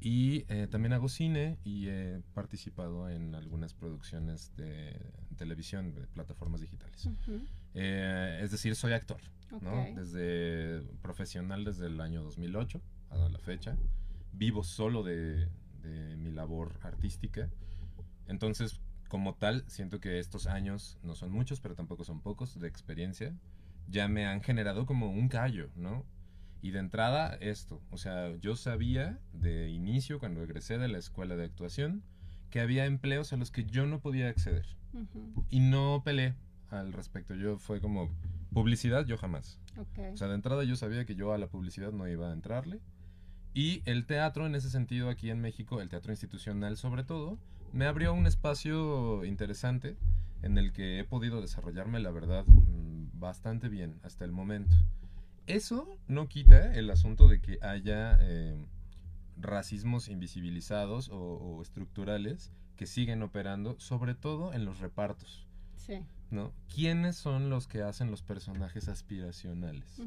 [0.00, 4.94] Y eh, también hago cine y he participado en algunas producciones de
[5.36, 7.08] televisión, de plataformas digitales.
[7.72, 9.20] Eh, es decir, soy actor.
[9.62, 9.86] ¿no?
[9.94, 13.76] Desde profesional desde el año 2008 a la fecha.
[14.32, 15.48] Vivo solo de,
[15.80, 17.48] de mi labor artística.
[18.28, 22.68] Entonces, como tal, siento que estos años no son muchos, pero tampoco son pocos de
[22.68, 23.34] experiencia.
[23.88, 26.04] Ya me han generado como un callo, ¿no?
[26.62, 27.82] Y de entrada, esto.
[27.90, 32.02] O sea, yo sabía de inicio, cuando egresé de la escuela de actuación,
[32.50, 34.66] que había empleos a los que yo no podía acceder.
[35.50, 36.34] Y no peleé
[36.70, 37.34] al respecto.
[37.34, 38.10] Yo fue como,
[38.52, 39.58] publicidad, yo jamás.
[40.12, 42.80] O sea, de entrada yo sabía que yo a la publicidad no iba a entrarle.
[43.52, 47.38] Y el teatro, en ese sentido, aquí en México, el teatro institucional sobre todo,
[47.74, 49.96] me abrió un espacio interesante
[50.42, 54.76] en el que he podido desarrollarme, la verdad, mm, bastante bien hasta el momento.
[55.46, 58.56] Eso no quita el asunto de que haya eh,
[59.36, 65.48] racismos invisibilizados o, estructurales que siguen operando, sobre todo en los repartos.
[65.76, 66.04] Sí.
[66.34, 66.52] ¿No?
[66.74, 70.02] ¿Quiénes son los que hacen los personajes aspiracionales?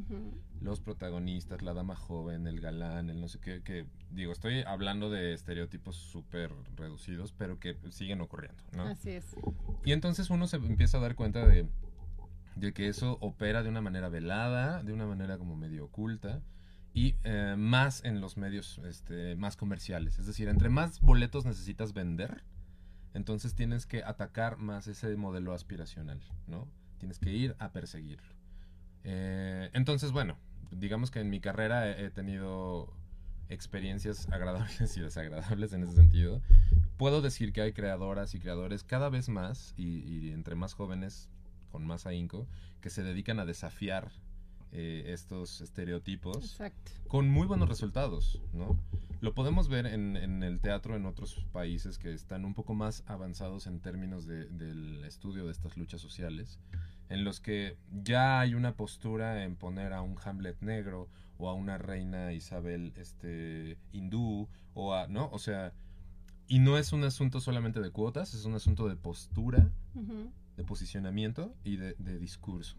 [0.61, 5.09] Los protagonistas, la dama joven, el galán, el no sé qué, que digo, estoy hablando
[5.09, 8.83] de estereotipos súper reducidos, pero que siguen ocurriendo, ¿no?
[8.83, 9.35] Así es.
[9.85, 11.67] Y entonces uno se empieza a dar cuenta de,
[12.55, 16.41] de que eso opera de una manera velada, de una manera como medio oculta,
[16.93, 20.19] y eh, más en los medios este, más comerciales.
[20.19, 22.43] Es decir, entre más boletos necesitas vender,
[23.17, 26.67] entonces tienes que atacar más ese modelo aspiracional, ¿no?
[26.99, 28.33] Tienes que ir a perseguirlo.
[29.03, 30.37] Eh, entonces, bueno,
[30.71, 32.93] digamos que en mi carrera he, tenido
[33.49, 36.41] experiencias agradables y desagradables en ese sentido.
[36.97, 41.29] Puedo decir que hay creadoras y creadores cada vez más, y entre más jóvenes,
[41.71, 42.47] con más ahínco,
[42.81, 44.11] que se dedican a desafiar
[44.71, 46.57] eh, estos estereotipos
[47.07, 48.77] con muy buenos resultados, ¿no?
[49.21, 53.65] Lo podemos ver en, el teatro en otros países que están un poco más avanzados
[53.65, 56.59] en términos del estudio de estas luchas sociales,
[57.09, 61.07] en los que ya hay una postura en poner a un Hamlet negro
[61.39, 65.29] o a una reina Isabel este, hindú, o a, ¿no?
[65.31, 65.73] O sea,
[66.47, 69.71] y no es un asunto solamente de cuotas, es un asunto de postura,
[70.57, 72.77] de posicionamiento y de discurso.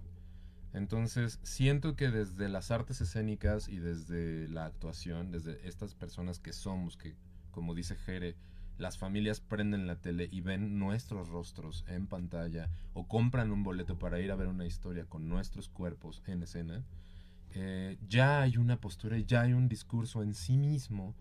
[0.72, 6.52] Entonces, siento que desde las artes escénicas y desde la actuación, desde estas personas que
[6.52, 7.16] somos, que
[7.50, 8.36] como dice Jere,
[8.78, 13.98] las familias prenden la tele y ven nuestros rostros en pantalla o compran un boleto
[13.98, 16.84] para ir a ver una historia con nuestros cuerpos en escena,
[17.54, 21.14] eh, ya hay una postura ya hay un discurso en sí mismo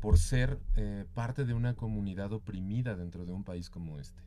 [0.00, 4.22] por ser eh, parte de una comunidad oprimida dentro de un país como este.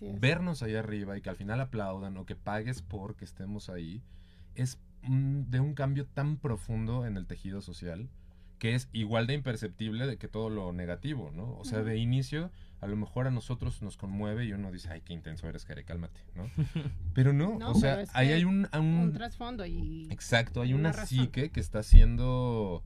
[0.00, 4.02] Vernos ahí arriba y que al final aplaudan o que pagues por que estemos ahí
[4.54, 8.10] es de un cambio tan profundo en el tejido social
[8.60, 11.56] que es igual de imperceptible de que todo lo negativo, ¿no?
[11.56, 12.50] O sea, de inicio,
[12.82, 15.82] a lo mejor a nosotros nos conmueve y uno dice, ay, qué intenso eres, Jere,
[15.84, 16.50] cálmate, ¿no?
[17.14, 20.08] Pero no, o sea, ahí hay un, un, trasfondo y...
[20.10, 22.84] Exacto, hay una, psique que está siendo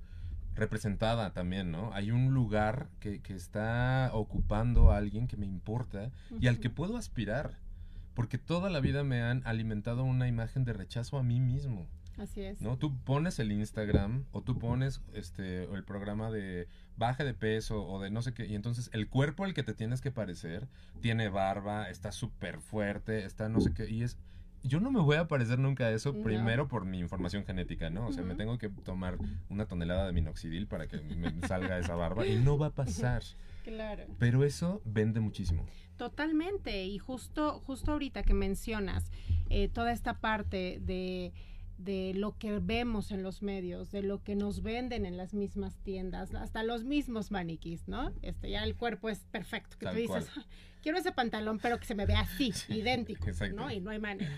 [0.55, 1.93] representada también, ¿no?
[1.93, 6.71] Hay un lugar que, que está ocupando a alguien que me importa y al que
[6.71, 7.59] puedo aspirar,
[8.14, 11.88] porque toda la vida me han alimentado una imagen de rechazo a mí mismo.
[12.19, 12.61] Así es.
[12.61, 12.79] ¿No?
[12.79, 18.01] Tú pones el Instagram o tú pones este el programa de baje de peso o
[18.01, 20.69] de no sé qué y entonces el cuerpo al que te tienes que parecer
[21.01, 24.17] tiene barba, está súper fuerte, está no sé qué y es
[24.64, 28.09] yo no me voy a parecer nunca a eso, primero por mi información genética, ¿no?
[28.09, 31.94] O sea, me tengo que tomar una tonelada de minoxidil para que me salga esa
[31.94, 33.22] barba y no va a pasar.
[33.62, 34.05] Claro.
[34.18, 35.66] Pero eso vende muchísimo.
[35.96, 36.85] Totalmente.
[36.85, 39.11] Y justo, justo ahorita que mencionas
[39.48, 41.33] eh, toda esta parte de
[41.79, 45.77] de lo que vemos en los medios, de lo que nos venden en las mismas
[45.79, 48.12] tiendas, hasta los mismos maniquís, ¿no?
[48.22, 50.31] Este, ya el cuerpo es perfecto, que tú dices,
[50.85, 53.70] quiero ese pantalón, pero que se me vea así, idéntico, ¿no?
[53.70, 54.31] Y no hay manera.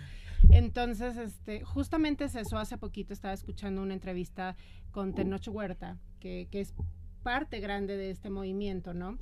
[0.49, 2.57] Entonces, este, justamente es eso.
[2.57, 4.57] Hace poquito estaba escuchando una entrevista
[4.93, 6.73] con Tenoch Huerta, que, que es
[7.25, 9.19] parte grande de este movimiento, ¿no?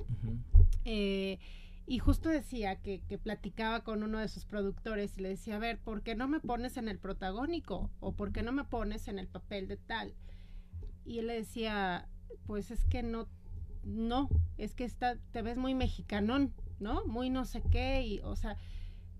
[0.85, 1.39] eh,
[1.87, 5.59] y justo decía que, que, platicaba con uno de sus productores y le decía, a
[5.59, 7.89] ver, ¿por qué no me pones en el protagónico?
[7.99, 10.13] ¿O por qué no me pones en el papel de tal?
[11.05, 12.07] Y él le decía,
[12.45, 13.27] pues es que no,
[13.83, 17.05] no, es que está, te ves muy mexicanón, ¿no?
[17.05, 18.57] Muy no sé qué, y, o sea,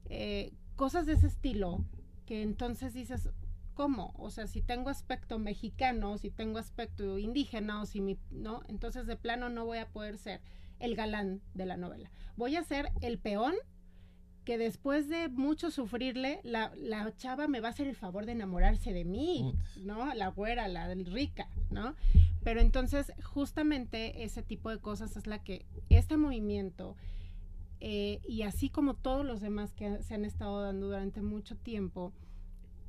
[0.09, 1.83] eh, cosas de ese estilo,
[2.25, 3.29] que entonces dices,
[3.73, 4.13] ¿cómo?
[4.17, 8.61] O sea, si tengo aspecto mexicano, si tengo aspecto indígena, o si mi, ¿no?
[8.67, 10.41] Entonces de plano no voy a poder ser
[10.79, 12.09] el galán de la novela.
[12.35, 13.55] Voy a ser el peón
[14.45, 18.33] que después de mucho sufrirle, la, la, chava me va a hacer el favor de
[18.33, 20.13] enamorarse de mí, ¿no?
[20.13, 21.95] La güera, la rica, ¿no?
[22.43, 26.95] Pero entonces, justamente ese tipo de cosas es la que este movimiento,
[27.79, 32.13] eh, y así como todos los demás que se han estado dando durante mucho tiempo,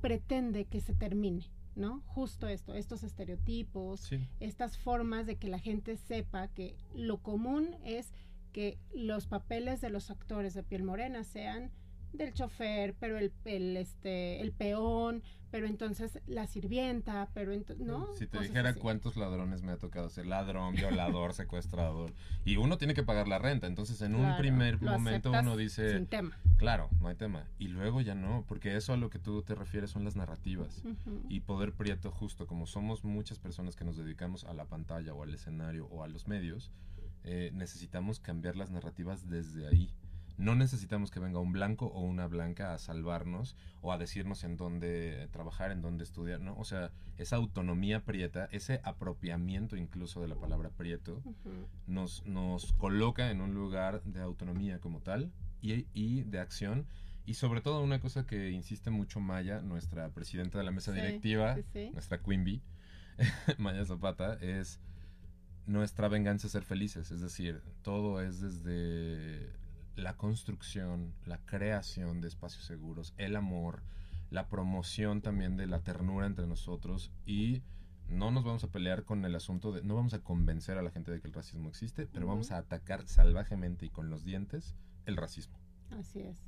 [0.01, 2.03] pretende que se termine, ¿no?
[2.07, 8.13] Justo esto, estos estereotipos, estas formas de que la gente sepa que lo común es
[8.53, 11.71] que los papeles de los actores de piel morena sean
[12.17, 18.15] del chofer, pero el, el, este, el peón, pero entonces la sirvienta, pero entonces, ¿no?
[18.17, 22.13] Si te dijera cuántos ladrones me ha tocado ser ladrón, violador, secuestrador,
[22.45, 25.95] y uno tiene que pagar la renta, entonces en un primer momento uno dice...
[25.95, 26.39] Sin tema.
[26.57, 27.47] Claro, no hay tema.
[27.59, 30.83] Y luego ya no, porque eso a lo que tú te refieres son las narrativas.
[31.29, 35.23] Y Poder Prieto, justo como somos muchas personas que nos dedicamos a la pantalla o
[35.23, 36.71] al escenario o a los medios,
[37.25, 39.91] eh, necesitamos cambiar las narrativas desde ahí.
[40.39, 44.57] No necesitamos que venga un blanco o una blanca a salvarnos o a decirnos en
[44.57, 46.57] dónde trabajar, en dónde estudiar, ¿no?
[46.59, 51.23] O sea, esa autonomía prieta, ese apropiamiento incluso de la palabra prieto,
[51.87, 56.87] nos, nos coloca en un lugar de autonomía como tal y, y, de acción.
[57.25, 61.57] Y sobre todo una cosa que insiste mucho Maya, nuestra presidenta de la mesa directiva,
[61.93, 62.63] nuestra Queen Bee,
[63.59, 64.81] Maya Zapata, es
[65.67, 67.11] nuestra venganza ser felices.
[67.11, 69.51] Es decir, todo es desde
[69.97, 73.83] la construcción, la creación de espacios seguros, el amor,
[74.31, 77.63] la promoción también de la ternura entre nosotros y
[78.09, 80.91] no nos vamos a pelear con el asunto de, no vamos a convencer a la
[80.91, 84.77] gente de que el racismo existe, pero vamos a atacar salvajemente y con los dientes
[85.07, 85.59] el racismo.
[85.91, 86.43] Así es.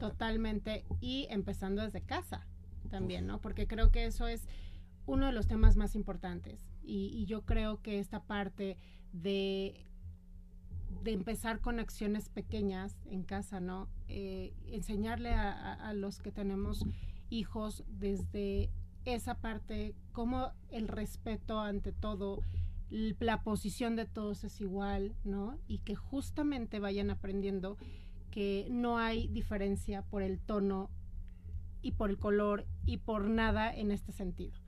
[0.00, 0.84] Totalmente.
[1.00, 2.46] Y empezando desde casa
[2.90, 3.40] también, ¿no?
[3.40, 4.48] Porque creo que eso es
[5.04, 6.66] uno de los temas más importantes.
[6.82, 8.78] y yo creo que esta parte
[9.12, 9.86] de
[11.02, 13.88] de empezar con acciones pequeñas en casa, ¿no?
[14.08, 16.84] Eh, enseñarle a, los que tenemos
[17.30, 18.70] hijos desde
[19.04, 22.40] esa parte, cómo el respeto ante todo,
[22.90, 25.58] la posición de todos es igual, ¿no?
[25.66, 27.76] Y que justamente vayan aprendiendo
[28.30, 30.90] que no hay diferencia por el tono
[31.82, 34.58] y por el color y por nada en este sentido.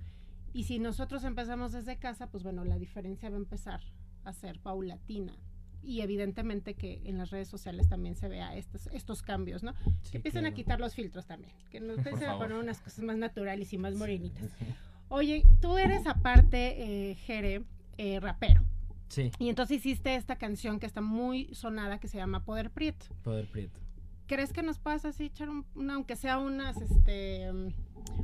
[0.52, 3.80] Y si nosotros empezamos desde casa, pues bueno, la diferencia va a empezar
[4.24, 5.36] a ser paulatina,
[5.82, 9.74] y evidentemente que en las redes sociales también se vea estos, estos cambios, ¿no?
[10.10, 13.16] que empiecen a quitar los filtros también, que nos empiecen a poner unas cosas más
[13.16, 14.50] naturales y más morenitas.
[15.08, 17.64] Oye, tú eres aparte, eh, Jere,
[17.96, 18.62] eh, rapero.
[19.08, 19.30] Sí.
[19.38, 23.06] Y entonces hiciste esta canción que está muy sonada que se llama Poder Prieto.
[23.22, 23.80] Poder Prieto.
[24.26, 27.50] ¿Crees que nos puedas así echar una, aunque sea unas, este,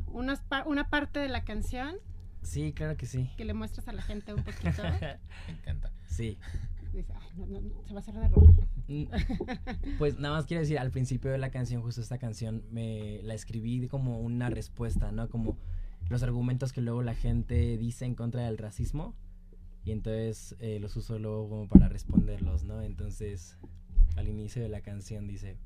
[0.08, 1.96] unas una parte de la canción?
[2.42, 3.30] Sí, claro que sí.
[3.38, 4.82] Que le muestres a la gente un poquito.
[5.46, 5.90] Me encanta.
[6.06, 6.36] Sí
[7.02, 8.54] se va a hacer de robar.
[8.88, 9.04] Mm,
[9.98, 13.34] pues nada más quiero decir, al principio de la canción, justo esta canción, me la
[13.34, 15.28] escribí como una respuesta, ¿no?
[15.28, 15.56] Como
[16.08, 19.14] los argumentos que luego la gente dice en contra del racismo.
[19.84, 22.80] Y entonces eh, los uso luego como para responderlos, ¿no?
[22.80, 23.58] Entonces,
[24.16, 25.58] al inicio de la canción dice,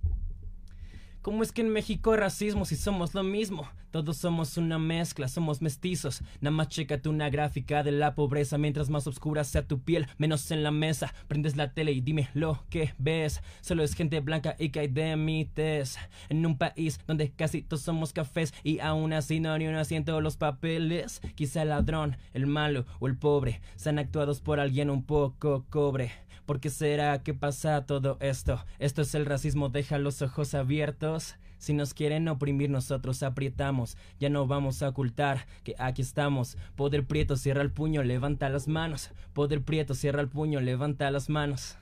[1.29, 3.69] ¿Cómo es que en México racismo si somos lo mismo?
[3.91, 6.23] Todos somos una mezcla, somos mestizos.
[6.41, 8.57] Nada más chécate una gráfica de la pobreza.
[8.57, 11.13] Mientras más oscura sea tu piel, menos en la mesa.
[11.27, 13.43] Prendes la tele y dime lo que ves.
[13.61, 15.99] Solo es gente blanca y que hay de mites.
[16.31, 20.23] En un país donde casi todos somos cafés y aún así no ni uno asiento
[20.23, 21.21] los papeles.
[21.35, 26.11] Quizá el ladrón, el malo o el pobre sean actuados por alguien un poco cobre.
[26.49, 28.65] ¿Por qué será que pasa todo esto?
[28.79, 31.35] Esto es el racismo, deja los ojos abiertos.
[31.59, 33.99] Si nos quieren oprimir, nosotros aprietamos.
[34.19, 36.57] Ya no vamos a ocultar que aquí estamos.
[36.75, 39.11] Poder Prieto, cierra el puño, levanta las manos.
[39.35, 41.77] Poder Prieto, cierra el puño, levanta las manos.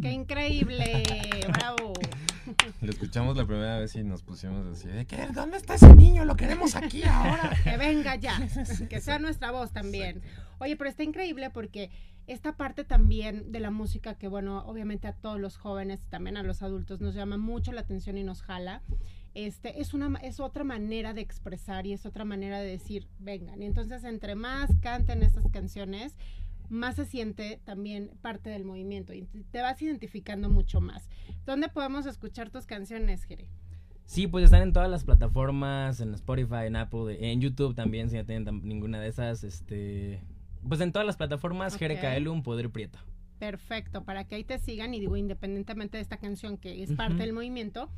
[0.00, 1.02] ¡Qué increíble!
[1.48, 1.92] ¡Bravo!
[2.82, 5.26] Lo escuchamos la primera vez y nos pusimos así, ¿qué?
[5.34, 6.24] ¿Dónde está ese niño?
[6.24, 7.50] Lo queremos aquí ahora.
[7.64, 8.38] Que venga ya,
[8.88, 10.22] que sea nuestra voz también.
[10.58, 11.90] Oye, pero está increíble porque
[12.26, 16.42] esta parte también de la música que, bueno, obviamente a todos los jóvenes, también a
[16.42, 18.82] los adultos, nos llama mucho la atención y nos jala.
[19.34, 23.62] Este, es, una, es otra manera de expresar y es otra manera de decir, vengan.
[23.62, 26.16] Y entonces, entre más canten estas canciones,
[26.70, 31.08] más se siente también parte del movimiento y te vas identificando mucho más.
[31.44, 33.48] ¿Dónde podemos escuchar tus canciones, Jere?
[34.06, 38.16] Sí, pues están en todas las plataformas, en Spotify, en Apple, en YouTube también, si
[38.16, 40.22] no tienen ninguna de esas, este,
[40.68, 42.26] pues en todas las plataformas, okay.
[42.26, 42.98] un Poder Prieto.
[43.38, 47.16] Perfecto, para que ahí te sigan y digo, independientemente de esta canción que es parte
[47.16, 47.90] del movimiento,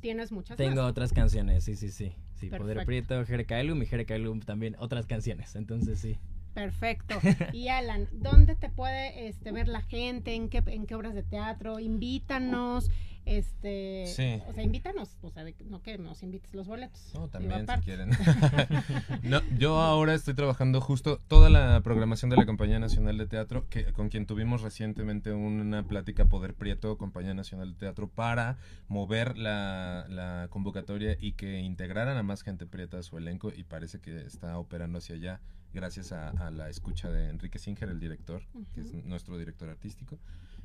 [0.00, 2.12] tienes muchas Tengo otras canciones, sí, sí, sí.
[2.34, 6.18] Sí, Poder Prieto, Jerecaelum y Jerecaelum también otras canciones, entonces sí.
[6.54, 7.16] Perfecto.
[7.52, 10.34] Y Alan, ¿dónde te puede este, ver la gente?
[10.34, 11.80] ¿En qué, ¿En qué obras de teatro?
[11.80, 12.90] Invítanos.
[13.26, 14.04] Este,
[14.46, 17.10] o sea, invítanos, o sea, no que nos invites los boletos.
[17.12, 18.10] No, también si quieren.
[19.24, 23.66] no, yo ahora estoy trabajando justo toda la programación de la Compañía Nacional de Teatro,
[23.68, 29.36] que, con quien tuvimos recientemente una plática Poder Prieto, Compañía Nacional de Teatro, para mover
[29.36, 34.00] la, la convocatoria y que integraran a más gente prieta a su elenco y parece
[34.00, 35.40] que está operando hacia allá
[35.76, 38.42] gracias a, la escucha de Enrique Singer, el director,
[38.74, 40.18] que es nuestro director artístico.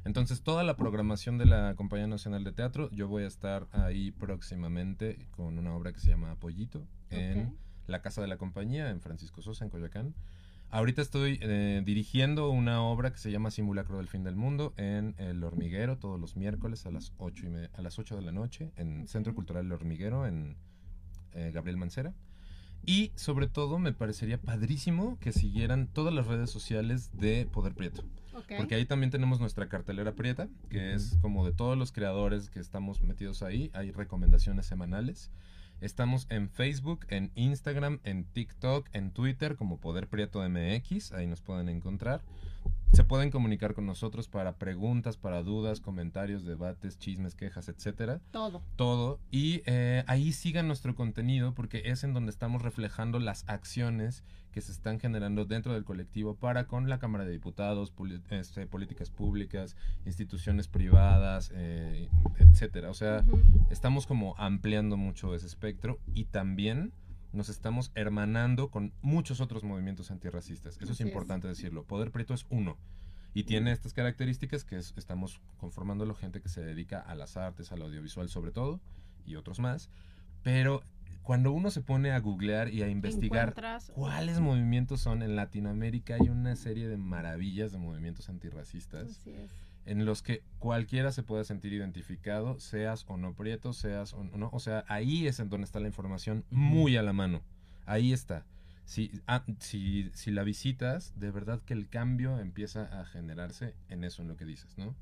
[0.03, 4.11] Entonces, toda la programación de la Compañía Nacional de Teatro, yo voy a estar ahí
[4.11, 7.55] próximamente con una obra que se llama Apoyito en
[7.87, 10.15] la Casa de la Compañía, en Francisco Sosa, en Coyoacán.
[10.71, 15.15] Ahorita estoy eh, dirigiendo una obra que se llama Simulacro del Fin del Mundo en
[15.17, 18.71] El Hormiguero, todos los miércoles a las 8, y a las 8 de la noche,
[18.77, 20.55] en Centro Cultural El Hormiguero, en
[21.33, 22.13] eh, Gabriel Mancera.
[22.85, 28.03] Y sobre todo me parecería padrísimo que siguieran todas las redes sociales de Poder Prieto.
[28.57, 32.59] Porque ahí también tenemos nuestra cartelera prieta, que es como de todos los creadores que
[32.59, 33.69] estamos metidos ahí.
[33.73, 35.31] Hay recomendaciones semanales.
[35.79, 41.11] Estamos en Facebook, en Instagram, en TikTok, en Twitter como Poder Prieto MX.
[41.11, 42.21] Ahí nos pueden encontrar.
[42.91, 48.19] Se pueden comunicar con nosotros para preguntas, para dudas, comentarios, debates, chismes, quejas, etcétera.
[48.31, 48.61] Todo.
[48.75, 49.19] Todo.
[49.31, 54.59] Y eh, ahí sigan nuestro contenido porque es en donde estamos reflejando las acciones que
[54.59, 57.93] se están generando dentro del colectivo para con la Cámara de Diputados,
[58.29, 62.89] este, políticas públicas, instituciones privadas, eh, etcétera.
[62.89, 63.23] O sea,
[63.69, 66.91] estamos como ampliando mucho ese espectro y también
[67.33, 70.77] nos estamos hermanando con muchos otros movimientos antirracistas.
[70.81, 71.83] Eso es importante decirlo.
[71.85, 72.77] Poder Prieto es uno.
[73.33, 77.71] Y tiene estas características que estamos conformando la gente que se dedica a las artes,
[77.71, 78.81] al audiovisual sobre todo,
[79.25, 79.89] y otros más.
[80.43, 80.83] Pero
[81.21, 83.53] cuando uno se pone a googlear y a investigar
[83.93, 89.11] cuáles movimientos son en Latinoamérica, hay una serie de maravillas de movimientos antirracistas.
[89.11, 94.13] Así es en los que cualquiera se pueda sentir identificado, seas o no prieto, seas
[94.13, 94.49] o no.
[94.53, 97.41] O sea, ahí es en donde está la información muy a la mano.
[97.85, 98.45] Ahí está.
[98.85, 104.03] Si, ah, si, si la visitas, de verdad que el cambio empieza a generarse en
[104.03, 104.95] eso, en lo que dices, ¿no?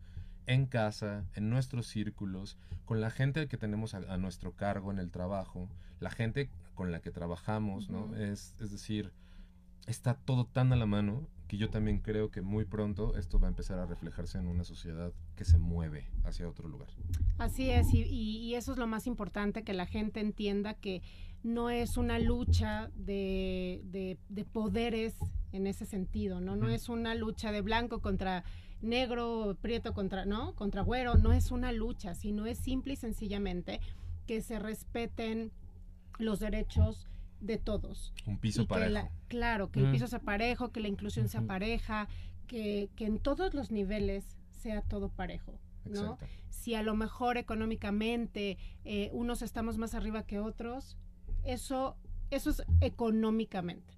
[0.45, 5.11] En casa, en nuestros círculos, con la gente que tenemos a, nuestro cargo en el
[5.11, 5.69] trabajo,
[5.99, 8.15] la gente con la que trabajamos, ¿no?
[8.15, 9.11] es, es decir,
[9.85, 13.47] está todo tan a la mano que yo también creo que muy pronto esto va
[13.47, 16.89] a empezar a reflejarse en una sociedad que se mueve hacia otro lugar.
[17.39, 21.01] Así es, y, eso es lo más importante, que la gente entienda que
[21.41, 23.81] no es una lucha de,
[24.29, 25.17] de, poderes
[25.51, 26.55] en ese sentido, ¿no?
[26.55, 28.43] No es una lucha de blanco contra
[28.81, 30.53] negro, prieto contra, ¿no?
[30.53, 33.79] Contra güero, no es una lucha, sino es simple y sencillamente
[34.27, 35.51] que se respeten
[36.19, 37.08] los derechos
[37.41, 38.13] de todos.
[38.25, 39.09] Un piso parejo.
[39.27, 39.91] claro, que el mm.
[39.91, 42.07] piso sea parejo, que la inclusión sea pareja,
[42.47, 45.59] que, que, en todos los niveles sea todo parejo.
[45.85, 46.17] ¿no?
[46.49, 50.97] Si a lo mejor económicamente eh, unos estamos más arriba que otros,
[51.43, 51.97] eso,
[52.31, 53.93] eso es económicamente.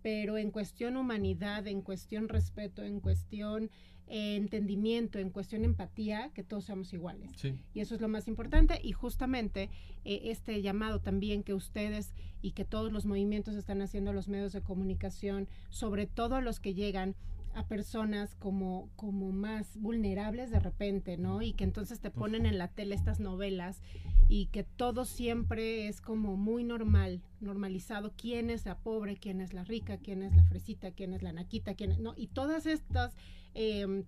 [0.00, 3.68] Pero en cuestión humanidad, en cuestión respeto, en cuestión
[4.08, 7.30] entendimiento, en cuestión empatía, que todos seamos iguales.
[7.74, 8.80] Y eso es lo más importante.
[8.82, 9.68] Y justamente
[10.04, 14.52] eh, este llamado también que ustedes y que todos los movimientos están haciendo los medios
[14.52, 17.14] de comunicación, sobre todo los que llegan
[17.56, 21.42] a personas como, como más vulnerables de repente, ¿no?
[21.42, 23.82] Y que entonces te ponen en la tele estas novelas
[24.28, 29.52] y que todo siempre es como muy normal, normalizado, quién es la pobre, quién es
[29.52, 32.14] la rica, quién es la fresita, quién es la naquita, quién es, ¿no?
[32.16, 33.14] Y todas estas
[33.58, 34.04] Em,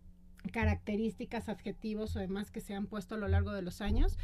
[0.53, 4.19] características, adjetivos o demás que se han puesto a lo largo de los años,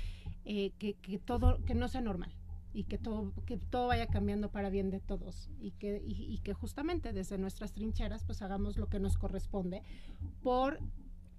[0.45, 2.31] eh, que, que, todo, que no sea normal
[2.75, 6.53] y que todo, que todo vaya cambiando para bien de todos y que, y, que
[6.53, 9.83] justamente desde nuestras trincheras pues hagamos lo que nos corresponde
[10.43, 10.81] por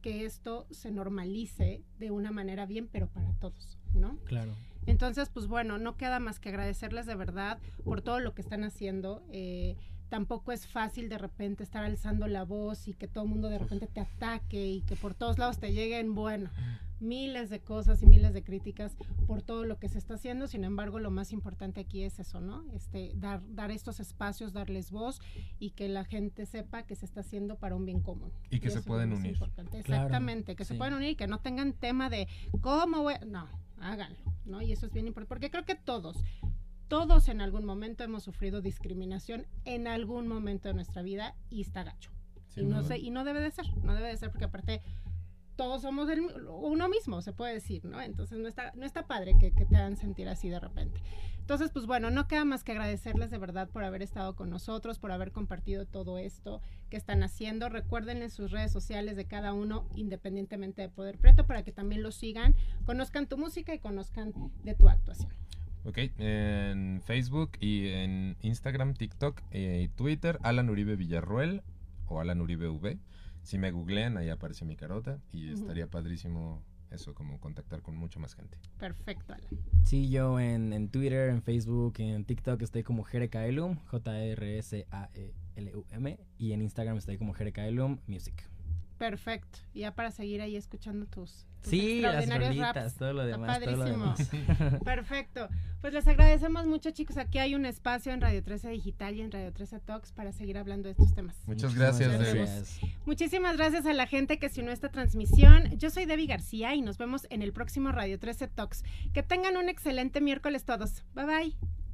[0.02, 4.18] que esto se normalice de una manera bien, pero para todos, ¿no?
[4.26, 4.54] Claro.
[4.86, 8.64] Entonces, pues bueno, no queda más que agradecerles de verdad por todo lo que están
[8.64, 9.24] haciendo.
[9.32, 9.76] Eh,
[10.10, 13.58] tampoco es fácil de repente estar alzando la voz y que todo el mundo de
[13.58, 16.52] repente te ataque y que por todos lados te lleguen, bueno,
[17.00, 20.48] miles de cosas y miles de críticas por todo lo que se está haciendo.
[20.48, 22.66] Sin embargo, lo más importante aquí es eso, ¿no?
[22.74, 25.22] Este, dar, dar estos espacios, darles voz
[25.60, 28.32] y que la gente sepa que se está haciendo para un bien común.
[28.50, 29.38] Y que se pueden unir.
[29.74, 32.28] Exactamente, que se pueden unir y que no tengan tema de
[32.62, 33.16] cómo voy.
[33.26, 33.48] No,
[33.80, 34.62] háganlo, ¿no?
[34.62, 36.18] Y eso es bien importante, porque creo que todos,
[36.88, 41.84] todos en algún momento hemos sufrido discriminación en algún momento de nuestra vida y está
[41.84, 42.12] gacho.
[42.56, 44.82] y no, sé, y no debe de ser, no debe de ser porque aparte
[45.56, 46.10] todos somos
[46.50, 48.02] uno mismo, se puede decir, ¿no?
[48.02, 51.02] Entonces no está, no está padre que, que te hagan sentir así de repente.
[51.46, 54.98] Entonces, pues bueno, no queda más que agradecerles de verdad por haber estado con nosotros,
[54.98, 57.70] por haber compartido todo esto que están haciendo.
[57.70, 62.02] Recuerden en sus redes sociales de cada uno, independientemente de Poder Preto, para que también
[62.02, 64.34] lo sigan, conozcan tu música y conozcan
[64.64, 65.32] de tu actuación.
[65.84, 71.62] Ok, en Facebook y en Instagram, TikTok eh, y Twitter, Alan Uribe Villarruel
[72.08, 72.98] o Alan Uribe V.
[73.46, 78.20] Si me googlean, ahí aparece mi carota y estaría padrísimo eso, como contactar con mucha
[78.20, 78.58] más gente.
[78.80, 79.48] Perfecto, Alan.
[79.84, 85.30] Sí, yo en, en Twitter, en Facebook, en TikTok estoy como Jerekaelum, J-R-S-A-E-L-U-M,
[86.40, 88.50] y en Instagram estoy como Jerekaelum Music.
[88.98, 89.60] Perfecto.
[89.74, 92.96] Y ya para seguir ahí escuchando tus, sí, las raps.
[92.96, 93.60] todo lo demás.
[93.60, 94.30] Todo lo demás.
[94.84, 95.48] Perfecto.
[95.82, 97.18] Pues les agradecemos mucho, chicos.
[97.18, 100.58] Aquí hay un espacio en Radio 13 Digital y en Radio 13 Talks para seguir
[100.58, 101.36] hablando de estos temas.
[101.46, 105.78] Muchas gracias, Muchísimas gracias a la gente que se unió a esta transmisión.
[105.78, 108.84] Yo soy Debbie García y nos vemos en el próximo Radio 13 Talks.
[109.14, 111.04] Que tengan un excelente miércoles todos.
[111.14, 111.85] Bye bye.